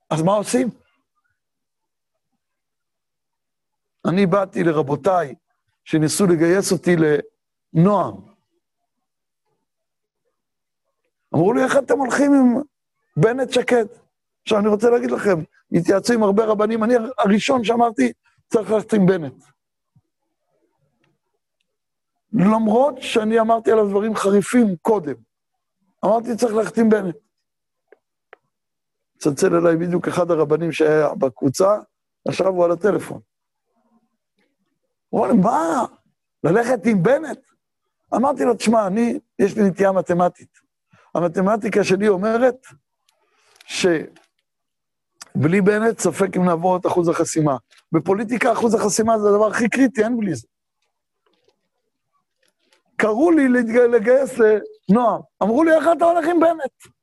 אז 0.09 0.21
מה 0.21 0.33
עושים? 0.33 0.69
אני 4.09 4.25
באתי 4.25 4.63
לרבותיי 4.63 5.35
שניסו 5.85 6.25
לגייס 6.25 6.71
אותי 6.71 6.95
לנועם. 7.73 8.15
אמרו 11.35 11.53
לי, 11.53 11.63
איך 11.63 11.77
אתם 11.77 11.99
הולכים 11.99 12.31
עם 12.33 12.61
בנט 13.17 13.51
שקד? 13.51 13.85
עכשיו, 14.43 14.59
אני 14.59 14.67
רוצה 14.67 14.89
להגיד 14.89 15.11
לכם, 15.11 15.39
התייעצו 15.71 16.13
עם 16.13 16.23
הרבה 16.23 16.45
רבנים, 16.45 16.83
אני 16.83 16.93
הראשון 17.17 17.63
שאמרתי, 17.63 18.13
צריך 18.47 18.71
ללכת 18.71 18.93
עם 18.93 19.05
בנט. 19.05 19.43
למרות 22.33 22.95
שאני 23.01 23.39
אמרתי 23.39 23.71
עליו 23.71 23.89
דברים 23.89 24.15
חריפים 24.15 24.75
קודם. 24.81 25.15
אמרתי, 26.05 26.35
צריך 26.35 26.53
ללכת 26.53 26.77
עם 26.77 26.89
בנט. 26.89 27.26
צלצל 29.17 29.55
אליי 29.55 29.75
בדיוק 29.75 30.07
אחד 30.07 30.31
הרבנים 30.31 30.71
שהיה 30.71 31.13
בקבוצה, 31.15 31.77
עכשיו 32.27 32.47
הוא 32.47 32.65
על 32.65 32.71
הטלפון. 32.71 33.19
הוא 35.09 35.21
אומר 35.21 35.33
לי, 35.33 35.39
מה? 35.41 35.85
ללכת 36.43 36.85
עם 36.85 37.03
בנט? 37.03 37.39
אמרתי 38.15 38.43
לו, 38.43 38.53
תשמע, 38.53 38.87
אני, 38.87 39.19
יש 39.39 39.57
לי 39.57 39.63
נטייה 39.63 39.91
מתמטית. 39.91 40.59
המתמטיקה 41.15 41.83
שלי 41.83 42.07
אומרת 42.07 42.55
שבלי 43.65 44.01
בנט 45.61 45.99
ספק 45.99 46.37
אם 46.37 46.45
נעבור 46.45 46.77
את 46.77 46.85
אחוז 46.85 47.09
החסימה. 47.09 47.57
בפוליטיקה 47.91 48.51
אחוז 48.51 48.73
החסימה 48.73 49.19
זה 49.19 49.29
הדבר 49.29 49.47
הכי 49.47 49.69
קריטי, 49.69 50.03
אין 50.03 50.17
בלי 50.17 50.35
זה. 50.35 50.47
קראו 52.95 53.31
לי 53.31 53.49
לגייס 53.91 54.33
לנועם, 54.37 55.21
אמרו 55.43 55.63
לי, 55.63 55.75
איך 55.75 55.85
אתה 55.97 56.05
הולך 56.05 56.25
עם 56.29 56.39
בנט? 56.39 56.93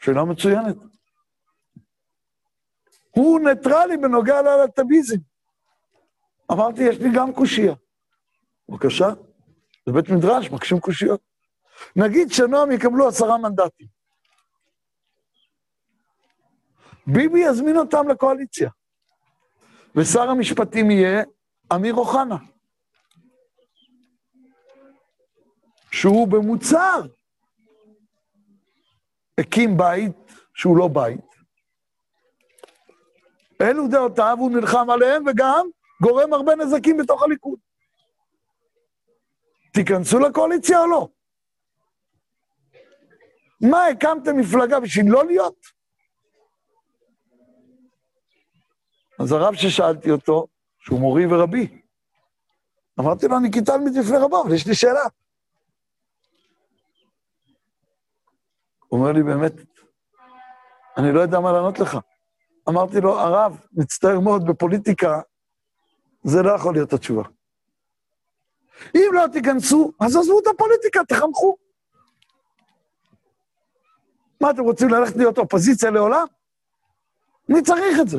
שאלה 0.00 0.24
מצוינת. 0.24 0.91
הוא 3.16 3.40
ניטרלי 3.40 3.96
בנוגע 3.96 4.42
ללטביזם. 4.42 5.16
אמרתי, 6.52 6.82
יש 6.82 6.98
לי 6.98 7.08
גם 7.14 7.32
קושייה. 7.32 7.74
בבקשה, 8.68 9.08
זה 9.86 9.92
בית 9.92 10.08
מדרש, 10.08 10.50
מקשים 10.50 10.80
קושיות. 10.80 11.20
נגיד 11.96 12.32
שנועם 12.32 12.70
יקבלו 12.70 13.08
עשרה 13.08 13.38
מנדטים. 13.38 13.86
ביבי 17.06 17.40
יזמין 17.40 17.76
אותם 17.76 18.08
לקואליציה. 18.08 18.70
ושר 19.96 20.30
המשפטים 20.30 20.90
יהיה 20.90 21.22
אמיר 21.74 21.94
אוחנה. 21.94 22.36
שהוא 25.90 26.28
במוצר 26.28 27.00
הקים 29.38 29.76
בית 29.76 30.12
שהוא 30.54 30.76
לא 30.76 30.88
בית. 30.88 31.31
אלו 33.62 33.88
דעותיו, 33.88 34.36
הוא 34.40 34.50
נלחם 34.50 34.90
עליהם 34.90 35.24
וגם 35.26 35.66
גורם 36.02 36.32
הרבה 36.32 36.54
נזקים 36.56 36.96
בתוך 36.96 37.22
הליכוד. 37.22 37.58
תיכנסו 39.72 40.18
לקואליציה 40.18 40.80
או 40.80 40.86
לא? 40.86 41.08
מה, 43.70 43.86
הקמתם 43.86 44.36
מפלגה 44.36 44.80
בשביל 44.80 45.06
לא 45.08 45.26
להיות? 45.26 45.66
אז 49.20 49.32
הרב 49.32 49.54
ששאלתי 49.54 50.10
אותו, 50.10 50.46
שהוא 50.78 51.00
מורי 51.00 51.26
ורבי, 51.26 51.82
אמרתי 53.00 53.28
לו, 53.28 53.38
אני 53.38 53.52
כיתה 53.52 53.72
תלמיד 53.72 53.92
לפני 53.94 54.16
רבו, 54.16 54.42
אבל 54.42 54.54
יש 54.54 54.66
לי 54.66 54.74
שאלה. 54.74 55.02
הוא 58.88 59.00
אומר 59.00 59.12
לי, 59.12 59.22
באמת, 59.22 59.52
אני 60.96 61.12
לא 61.12 61.20
יודע 61.20 61.40
מה 61.40 61.52
לענות 61.52 61.78
לך. 61.78 61.98
אמרתי 62.68 63.00
לו, 63.00 63.20
הרב, 63.20 63.60
מצטער 63.72 64.20
מאוד, 64.20 64.46
בפוליטיקה 64.46 65.20
זה 66.24 66.42
לא 66.42 66.52
יכול 66.52 66.74
להיות 66.74 66.92
התשובה. 66.92 67.22
אם 68.94 69.10
לא 69.12 69.24
תיכנסו, 69.32 69.92
אז 70.00 70.16
עזבו 70.16 70.40
את 70.40 70.46
הפוליטיקה, 70.46 71.04
תחנכו. 71.04 71.56
מה, 74.40 74.50
אתם 74.50 74.62
רוצים 74.62 74.88
ללכת 74.88 75.16
להיות 75.16 75.38
אופוזיציה 75.38 75.90
לעולם? 75.90 76.26
מי 77.48 77.62
צריך 77.62 78.00
את 78.00 78.08
זה? 78.08 78.18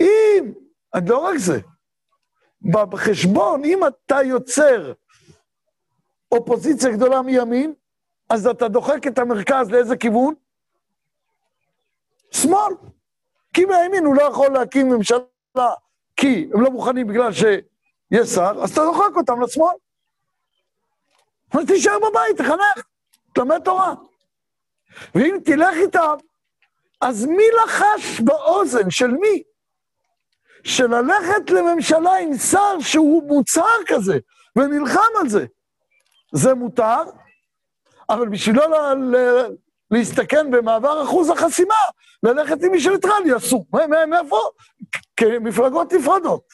אם, 0.00 0.52
לא 1.08 1.18
רק 1.18 1.36
זה, 1.36 1.60
בחשבון, 2.72 3.64
אם 3.64 3.80
אתה 3.86 4.16
יוצר 4.24 4.92
אופוזיציה 6.32 6.92
גדולה 6.92 7.22
מימין, 7.22 7.74
אז 8.30 8.46
אתה 8.46 8.68
דוחק 8.68 9.06
את 9.06 9.18
המרכז 9.18 9.70
לאיזה 9.70 9.96
כיוון? 9.96 10.34
שמאל. 12.30 12.72
כי 13.54 13.64
מהימין 13.64 14.04
הוא 14.04 14.16
לא 14.16 14.22
יכול 14.22 14.48
להקים 14.52 14.88
ממשלה, 14.88 15.18
כי 16.16 16.48
הם 16.54 16.60
לא 16.60 16.70
מוכנים 16.70 17.06
בגלל 17.06 17.32
שיש 17.32 18.28
שר, 18.34 18.52
אז 18.62 18.70
אתה 18.72 18.80
דוחק 18.80 19.16
אותם 19.16 19.40
לשמאל. 19.40 19.74
אז 21.52 21.66
תישאר 21.66 21.98
בבית, 21.98 22.36
תחנך, 22.36 22.86
תלמד 23.34 23.60
תורה. 23.64 23.94
ואם 25.14 25.38
תלך 25.44 25.76
איתם, 25.76 26.14
אז 27.00 27.26
מי 27.26 27.44
לחש 27.64 28.20
באוזן 28.20 28.90
של 28.90 29.10
מי? 29.10 29.42
שללכת 30.64 31.50
לממשלה 31.50 32.16
עם 32.16 32.36
שר 32.36 32.80
שהוא 32.80 33.28
מוצהר 33.28 33.78
כזה, 33.86 34.18
ונלחם 34.56 35.10
על 35.20 35.28
זה, 35.28 35.46
זה 36.34 36.54
מותר, 36.54 37.02
אבל 38.10 38.28
בשביל 38.28 38.56
לא 38.56 38.94
להסתכן 39.90 40.50
במעבר 40.50 41.02
אחוז 41.04 41.30
החסימה, 41.30 41.74
ללכת 42.22 42.56
עם 42.64 42.72
מישהו 42.72 42.94
ניטרלי 42.94 43.36
אסור. 43.36 43.66
מאיפה? 44.10 44.40
כמפלגות 45.16 45.92
נפרדות. 45.92 46.44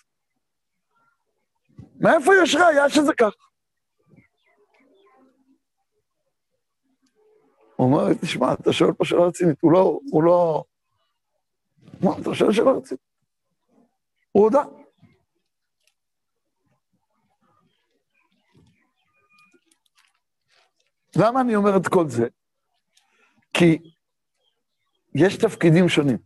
מאיפה 2.01 2.33
יש 2.43 2.55
ראייה 2.55 2.89
שזה 2.89 3.13
כך? 3.15 3.33
הוא 7.77 7.87
אומר 7.87 8.09
לי, 8.09 8.15
תשמע, 8.15 8.53
אתה 8.53 8.73
שואל 8.73 8.93
פה 8.93 9.05
שאלה 9.05 9.27
רצינית, 9.27 9.57
הוא 9.61 9.73
לא, 9.73 9.99
הוא 10.11 10.23
לא... 10.23 10.65
מה, 12.01 12.11
אתה 12.23 12.35
שואל 12.35 12.53
שאלה 12.53 12.71
רצינית. 12.71 13.05
הוא 14.33 14.45
הודה. 14.45 14.63
למה 21.17 21.41
אני 21.41 21.57
אומר 21.57 21.77
את 21.77 21.89
כל 21.89 22.09
זה? 22.09 22.29
כי 23.55 23.79
יש 25.15 25.37
תפקידים 25.37 25.89
שונים. 25.89 26.19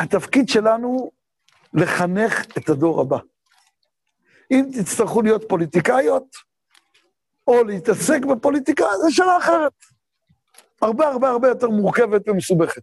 התפקיד 0.00 0.48
שלנו 0.48 1.10
לחנך 1.74 2.44
את 2.58 2.68
הדור 2.68 3.00
הבא. 3.00 3.18
אם 4.50 4.64
תצטרכו 4.78 5.22
להיות 5.22 5.44
פוליטיקאיות, 5.48 6.24
או 7.46 7.64
להתעסק 7.64 8.24
בפוליטיקה, 8.24 8.84
זו 9.02 9.14
שאלה 9.14 9.38
אחרת. 9.38 9.72
הרבה 10.82 11.08
הרבה 11.08 11.28
הרבה 11.28 11.48
יותר 11.48 11.68
מורכבת 11.68 12.28
ומסובכת. 12.28 12.82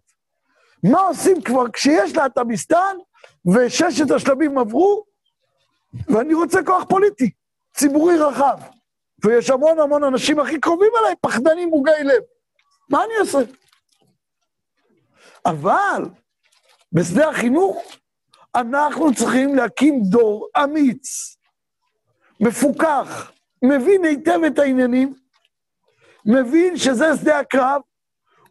מה 0.83 0.99
עושים 0.99 1.41
כבר 1.41 1.69
כשיש 1.73 2.15
לה 2.15 2.25
את 2.25 2.38
המסתן 2.38 2.97
וששת 3.55 4.11
השלבים 4.11 4.57
עברו, 4.57 5.03
ואני 6.07 6.33
רוצה 6.33 6.63
כוח 6.63 6.83
פוליטי, 6.89 7.31
ציבורי 7.75 8.17
רחב, 8.17 8.59
ויש 9.25 9.49
המון 9.49 9.79
המון 9.79 10.03
אנשים 10.03 10.39
הכי 10.39 10.59
קרובים 10.59 10.91
אליי, 10.99 11.15
פחדנים 11.21 11.69
מוגי 11.69 11.91
לב. 12.03 12.23
מה 12.89 13.03
אני 13.03 13.13
אעשה? 13.19 13.38
אבל 15.45 16.03
בשדה 16.91 17.29
החינוך 17.29 17.83
אנחנו 18.55 19.15
צריכים 19.15 19.55
להקים 19.55 20.01
דור 20.03 20.47
אמיץ, 20.63 21.38
מפוכח, 22.39 23.31
מבין 23.63 24.05
היטב 24.05 24.39
את 24.47 24.59
העניינים, 24.59 25.13
מבין 26.25 26.77
שזה 26.77 27.05
שדה 27.21 27.39
הקרב, 27.39 27.81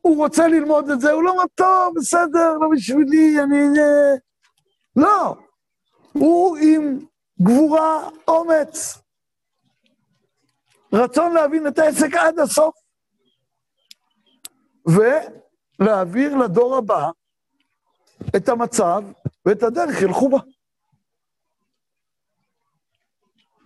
הוא 0.01 0.16
רוצה 0.16 0.49
ללמוד 0.49 0.91
את 0.91 1.01
זה, 1.01 1.12
הוא 1.12 1.22
לא 1.22 1.30
אומר, 1.30 1.45
טוב, 1.55 1.95
בסדר, 1.97 2.53
לא 2.61 2.68
בשבילי, 2.72 3.43
אני... 3.43 3.80
לא. 4.97 5.34
הוא 6.12 6.57
עם 6.57 6.99
גבורה, 7.43 8.09
אומץ, 8.28 8.99
רצון 10.93 11.32
להבין 11.32 11.66
את 11.66 11.78
העסק 11.78 12.14
עד 12.14 12.39
הסוף. 12.39 12.86
ולהעביר 14.87 16.37
לדור 16.37 16.76
הבא 16.76 17.11
את 18.37 18.49
המצב 18.49 19.05
ואת 19.47 19.62
הדרך, 19.62 20.03
ילכו 20.03 20.28
בה. 20.28 20.39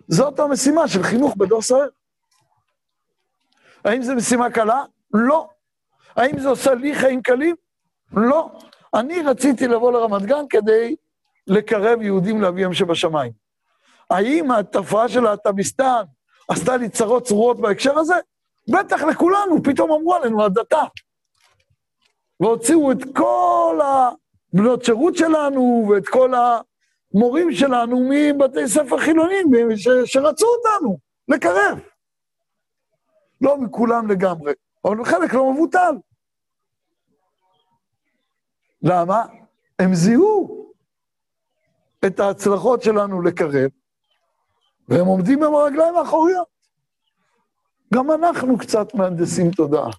זאת 0.08 0.38
המשימה 0.38 0.88
של 0.88 1.02
חינוך 1.02 1.36
בדור 1.36 1.62
סוער. 1.62 1.88
האם 3.84 4.02
זו 4.02 4.14
משימה 4.14 4.50
קלה? 4.50 4.84
לא. 5.14 5.48
האם 6.16 6.38
זה 6.38 6.48
עושה 6.48 6.74
לי 6.74 6.94
חיים 6.94 7.22
קלים? 7.22 7.56
לא. 8.12 8.50
אני 8.94 9.22
רציתי 9.22 9.66
לבוא 9.68 9.92
לרמת 9.92 10.22
גן 10.22 10.44
כדי 10.50 10.96
לקרב 11.46 12.02
יהודים 12.02 12.42
לאביהם 12.42 12.74
שבשמיים. 12.74 13.32
האם 14.10 14.50
התופעה 14.50 15.08
של 15.08 15.26
האטמיסטן 15.26 16.02
עשתה 16.48 16.76
לי 16.76 16.88
צרות 16.88 17.26
צרורות 17.26 17.60
בהקשר 17.60 17.98
הזה? 17.98 18.14
בטח 18.68 19.02
לכולנו, 19.02 19.62
פתאום 19.64 19.92
אמרו 19.92 20.14
עלינו 20.14 20.44
הדתה. 20.44 20.82
והוציאו 22.41 22.93
את 22.93 22.99
כל 23.16 23.80
הבנות 23.82 24.84
שירות 24.84 25.16
שלנו 25.16 25.88
ואת 25.91 26.09
כל 26.09 26.32
המורים 26.34 27.53
שלנו 27.53 28.09
מבתי 28.11 28.68
ספר 28.68 28.99
חילוניים 28.99 29.47
ש, 29.76 29.88
שרצו 30.05 30.47
אותנו 30.47 30.99
לקרב. 31.28 31.78
לא 33.41 33.59
מכולם 33.59 34.11
לגמרי, 34.11 34.53
אבל 34.84 35.05
חלק 35.05 35.34
לא 35.34 35.53
מבוטל. 35.53 35.95
למה? 38.82 39.24
הם 39.78 39.95
זיהו 39.95 40.72
את 42.07 42.20
ההצלחות 42.20 42.82
שלנו 42.82 43.22
לקרב, 43.22 43.70
והם 44.88 45.07
עומדים 45.07 45.43
עם 45.43 45.55
הרגליים 45.55 45.97
האחוריות. 45.97 46.49
גם 47.95 48.11
אנחנו 48.11 48.59
קצת 48.59 48.95
מהנדסים 48.95 49.51
תודעה. 49.51 49.91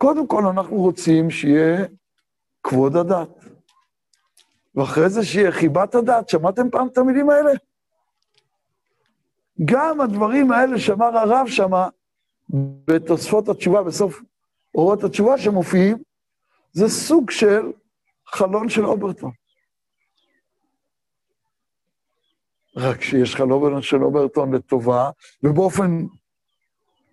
קודם 0.00 0.26
כל 0.26 0.46
אנחנו 0.46 0.76
רוצים 0.76 1.30
שיהיה 1.30 1.86
כבוד 2.62 2.96
הדת, 2.96 3.28
ואחרי 4.74 5.08
זה 5.08 5.24
שיהיה 5.24 5.52
חיבת 5.52 5.94
הדת. 5.94 6.28
שמעתם 6.28 6.70
פעם 6.70 6.88
את 6.88 6.98
המילים 6.98 7.30
האלה? 7.30 7.50
גם 9.64 10.00
הדברים 10.00 10.52
האלה 10.52 10.78
שאמר 10.78 11.18
הרב 11.18 11.46
שמה, 11.48 11.88
בתוספות 12.86 13.48
התשובה, 13.48 13.82
בסוף 13.82 14.20
אורות 14.74 15.04
התשובה 15.04 15.38
שמופיעים, 15.38 15.96
זה 16.72 16.88
סוג 16.88 17.30
של 17.30 17.72
חלון 18.26 18.68
של 18.68 18.86
אוברטון. 18.86 19.30
רק 22.76 23.02
שיש 23.02 23.36
חלון 23.36 23.82
של 23.82 24.02
אוברטון 24.04 24.54
לטובה, 24.54 25.10
ובאופן 25.42 26.06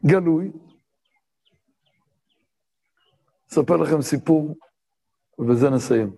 גלוי, 0.06 0.52
אספר 3.52 3.78
לכם 3.78 4.02
סיפור, 4.02 4.56
ובזה 5.40 5.70
נסיים. 5.70 6.16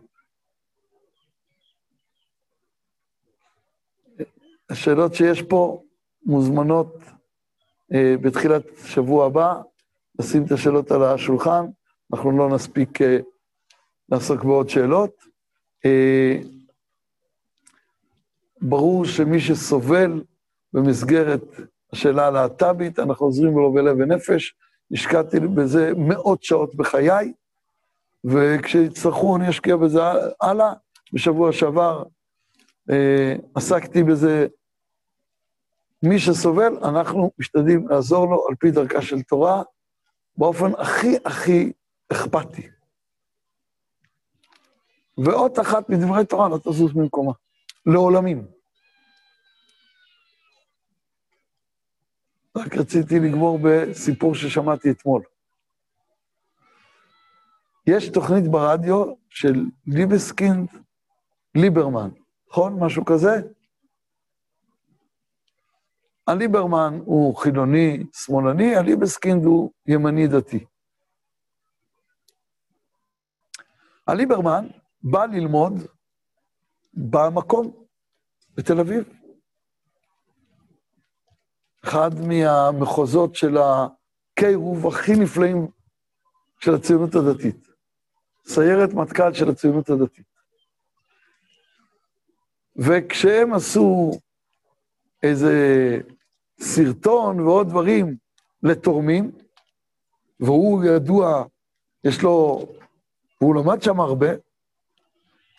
השאלות 4.69 5.13
שיש 5.13 5.41
פה 5.41 5.83
מוזמנות 6.25 6.95
אה, 7.93 8.15
בתחילת 8.21 8.63
שבוע 8.85 9.25
הבא, 9.25 9.61
לשים 10.19 10.45
את 10.45 10.51
השאלות 10.51 10.91
על 10.91 11.03
השולחן, 11.03 11.65
אנחנו 12.13 12.37
לא 12.37 12.49
נספיק 12.49 13.01
אה, 13.01 13.17
לעסוק 14.09 14.43
בעוד 14.43 14.69
שאלות. 14.69 15.23
אה, 15.85 16.39
ברור 18.61 19.05
שמי 19.05 19.39
שסובל 19.39 20.23
במסגרת 20.73 21.41
השאלה 21.93 22.27
הלהט"בית, 22.27 22.99
אנחנו 22.99 23.25
עוזרים 23.25 23.57
לו 23.57 23.73
בלב 23.73 23.97
ונפש. 23.99 24.55
השקעתי 24.91 25.39
בזה 25.39 25.91
מאות 25.97 26.43
שעות 26.43 26.75
בחיי, 26.75 27.33
וכשיצטרכו 28.23 29.35
אני 29.35 29.49
אשקיע 29.49 29.75
בזה 29.75 29.99
הלאה. 30.41 30.73
בשבוע 31.13 31.51
שעבר 31.53 32.03
אה, 32.91 33.35
עסקתי 33.55 34.03
בזה. 34.03 34.47
מי 36.03 36.19
שסובל, 36.19 36.77
אנחנו 36.83 37.31
משתדלים 37.39 37.87
לעזור 37.87 38.25
לו 38.29 38.47
על 38.49 38.55
פי 38.55 38.71
דרכה 38.71 39.01
של 39.01 39.21
תורה, 39.21 39.63
באופן 40.37 40.71
הכי 40.77 41.15
הכי 41.25 41.71
אכפתי. 42.11 42.69
ואות 45.17 45.59
אחת 45.59 45.89
מדברי 45.89 46.25
תורה 46.25 46.49
לא 46.49 46.57
תזוז 46.57 46.95
ממקומה, 46.95 47.31
לעולמים. 47.85 48.45
רק 52.57 52.75
רציתי 52.77 53.19
לגמור 53.19 53.59
בסיפור 53.63 54.35
ששמעתי 54.35 54.91
אתמול. 54.91 55.21
יש 57.87 58.09
תוכנית 58.09 58.47
ברדיו 58.47 59.13
של 59.29 59.65
ליבסקינד 59.87 60.69
ליברמן, 61.55 62.09
נכון? 62.49 62.79
משהו 62.79 63.05
כזה? 63.05 63.41
הליברמן 66.27 66.99
הוא 67.05 67.35
חילוני, 67.35 68.03
שמאלני, 68.13 68.75
הליבסקינד 68.75 69.45
הוא 69.45 69.71
ימני 69.87 70.27
דתי. 70.27 70.65
הליברמן 74.07 74.67
בא 75.03 75.25
ללמוד 75.25 75.73
במקום, 76.93 77.71
בתל 78.55 78.79
אביב. 78.79 79.18
אחד 81.83 82.11
מהמחוזות 82.19 83.35
של 83.35 83.57
הקירוב 83.57 84.87
הכי 84.87 85.15
נפלאים 85.15 85.67
של 86.59 86.75
הציונות 86.75 87.15
הדתית. 87.15 87.67
סיירת 88.45 88.93
מטכ"ל 88.93 89.33
של 89.33 89.49
הציונות 89.49 89.89
הדתית. 89.89 90.25
וכשהם 92.75 93.53
עשו 93.53 94.11
איזה 95.23 95.53
סרטון 96.59 97.39
ועוד 97.39 97.69
דברים 97.69 98.17
לתורמים, 98.63 99.31
והוא 100.39 100.83
ידוע, 100.83 101.43
יש 102.03 102.21
לו, 102.21 102.65
והוא 103.41 103.55
למד 103.55 103.81
שם 103.81 103.99
הרבה, 103.99 104.29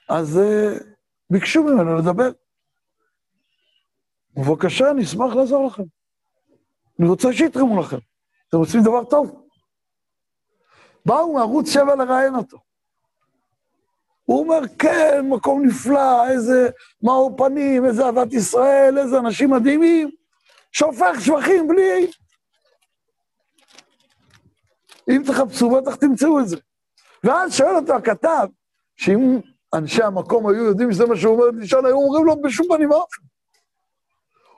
אז 0.09 0.39
uh, 0.39 0.85
ביקשו 1.31 1.63
ממנו 1.63 1.97
לדבר. 1.97 2.31
בבקשה, 4.37 4.93
נשמח 4.97 5.35
לעזור 5.35 5.67
לכם. 5.67 5.83
אני 7.01 7.09
רוצה 7.09 7.33
שיתרמו 7.33 7.81
לכם. 7.81 7.97
אתם 8.49 8.59
עושים 8.59 8.83
דבר 8.83 9.05
טוב. 9.05 9.47
באו 11.07 11.33
מערוץ 11.33 11.69
7 11.69 11.95
לראיין 11.95 12.35
אותו. 12.35 12.59
הוא 14.25 14.41
אומר, 14.41 14.61
כן, 14.79 15.21
מקום 15.29 15.67
נפלא, 15.67 16.29
איזה 16.29 16.71
מאור 17.03 17.37
פנים, 17.37 17.87
איזה 17.87 18.07
אהבת 18.07 18.33
ישראל, 18.33 18.99
איזה 18.99 19.19
אנשים 19.19 19.51
מדהימים, 19.51 20.11
שופך 20.73 21.21
שבחים 21.21 21.69
בלי... 21.69 22.11
אם 25.11 25.23
תחפשו, 25.27 25.71
בטח 25.71 25.95
תמצאו 25.95 26.41
את 26.41 26.49
זה. 26.49 26.57
ואז 27.25 27.55
שואל 27.55 27.77
אותו 27.77 27.95
הכתב, 27.95 28.49
שאם 28.97 29.41
אנשי 29.75 30.03
המקום 30.03 30.47
היו 30.47 30.65
יודעים 30.65 30.93
שזה 30.93 31.07
מה 31.07 31.17
שהוא 31.17 31.35
אומר, 31.35 31.61
לשאול, 31.63 31.87
היו 31.87 31.97
אומרים 31.97 32.25
לו 32.25 32.43
בשום 32.43 32.67
פנים 32.69 32.91
ואופן. 32.91 33.23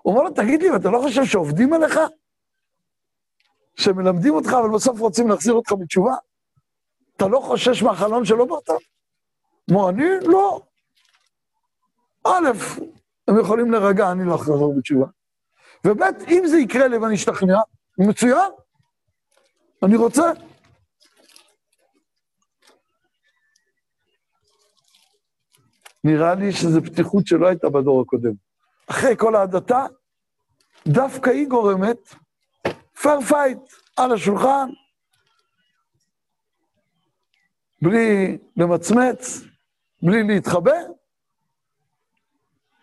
הוא 0.02 0.14
אומר 0.14 0.24
לו, 0.24 0.30
תגיד 0.30 0.62
לי, 0.62 0.76
אתה 0.76 0.90
לא 0.90 0.98
חושב 0.98 1.24
שעובדים 1.24 1.72
עליך? 1.72 2.00
שמלמדים 3.76 4.34
אותך, 4.34 4.48
אבל 4.48 4.68
בסוף 4.74 5.00
רוצים 5.00 5.28
להחזיר 5.28 5.54
אותך 5.54 5.72
בתשובה? 5.72 6.14
אתה 7.16 7.28
לא 7.28 7.40
חושש 7.40 7.82
מהחלום 7.82 8.24
שלא 8.24 8.44
באת? 8.44 8.70
כמו 9.70 9.88
אני? 9.88 10.04
לא. 10.22 10.60
א', 12.26 12.48
הם 13.28 13.40
יכולים 13.40 13.70
להירגע, 13.72 14.12
אני 14.12 14.24
לא 14.24 14.34
אחזור 14.34 14.74
בתשובה. 14.78 15.06
וב', 15.86 16.02
אם 16.28 16.42
זה 16.46 16.58
יקרה 16.58 16.86
לי 16.86 16.96
ואני 16.96 17.14
אשתכנע, 17.14 17.58
מצוין, 17.98 18.50
אני 19.82 19.96
רוצה. 19.96 20.32
נראה 26.04 26.34
לי 26.34 26.52
שזו 26.52 26.82
פתיחות 26.82 27.26
שלא 27.26 27.46
הייתה 27.46 27.68
בדור 27.68 28.02
הקודם. 28.02 28.32
אחרי 28.86 29.16
כל 29.16 29.36
ההדתה, 29.36 29.86
דווקא 30.88 31.30
היא 31.30 31.48
גורמת 31.48 32.14
fair 33.02 33.20
fight 33.20 33.58
על 33.96 34.12
השולחן, 34.12 34.68
בלי 37.82 38.38
למצמץ, 38.56 39.40
בלי 40.02 40.22
להתחבא. 40.22 40.72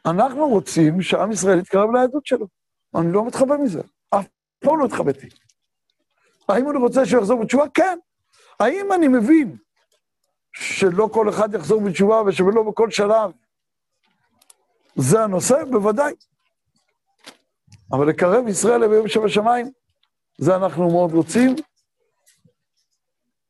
אנחנו 0.06 0.48
רוצים 0.48 1.02
שעם 1.02 1.32
ישראל 1.32 1.60
יתקרב 1.60 1.92
ליהדות 1.92 2.26
שלו. 2.26 2.48
אני 2.96 3.12
לא 3.12 3.26
מתחבא 3.26 3.58
מזה, 3.58 3.82
אף 4.10 4.28
פעם 4.60 4.80
לא 4.80 4.86
התחבאתי. 4.86 5.28
האם 6.50 6.70
אני 6.70 6.78
רוצה 6.78 7.06
שהוא 7.06 7.20
יחזור 7.20 7.44
בתשובה? 7.44 7.66
כן. 7.74 8.00
האם 8.60 8.92
אני 8.94 9.08
מבין 9.08 9.58
שלא 10.54 11.10
כל 11.14 11.30
אחד 11.30 11.54
יחזור 11.54 11.82
בתשובה 11.82 12.22
ושלא 12.22 12.64
בכל 12.64 12.92
שלב 12.92 13.32
זה 14.96 15.24
הנושא? 15.24 15.64
בוודאי. 15.64 16.14
אבל 17.92 18.10
לקרב 18.10 18.48
ישראל 18.48 18.82
לביום 18.82 19.08
שבשמיים, 19.08 19.72
זה 20.40 20.56
אנחנו 20.56 20.90
מאוד 20.92 21.12
רוצים, 21.12 21.56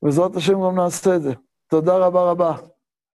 בעזרת 0.01 0.35
השם 0.35 0.53
גם 0.53 0.75
נעשה 0.75 1.15
את 1.15 1.21
זה. 1.21 1.33
תודה 1.69 1.97
רבה 1.97 2.31
רבה. 2.31 2.57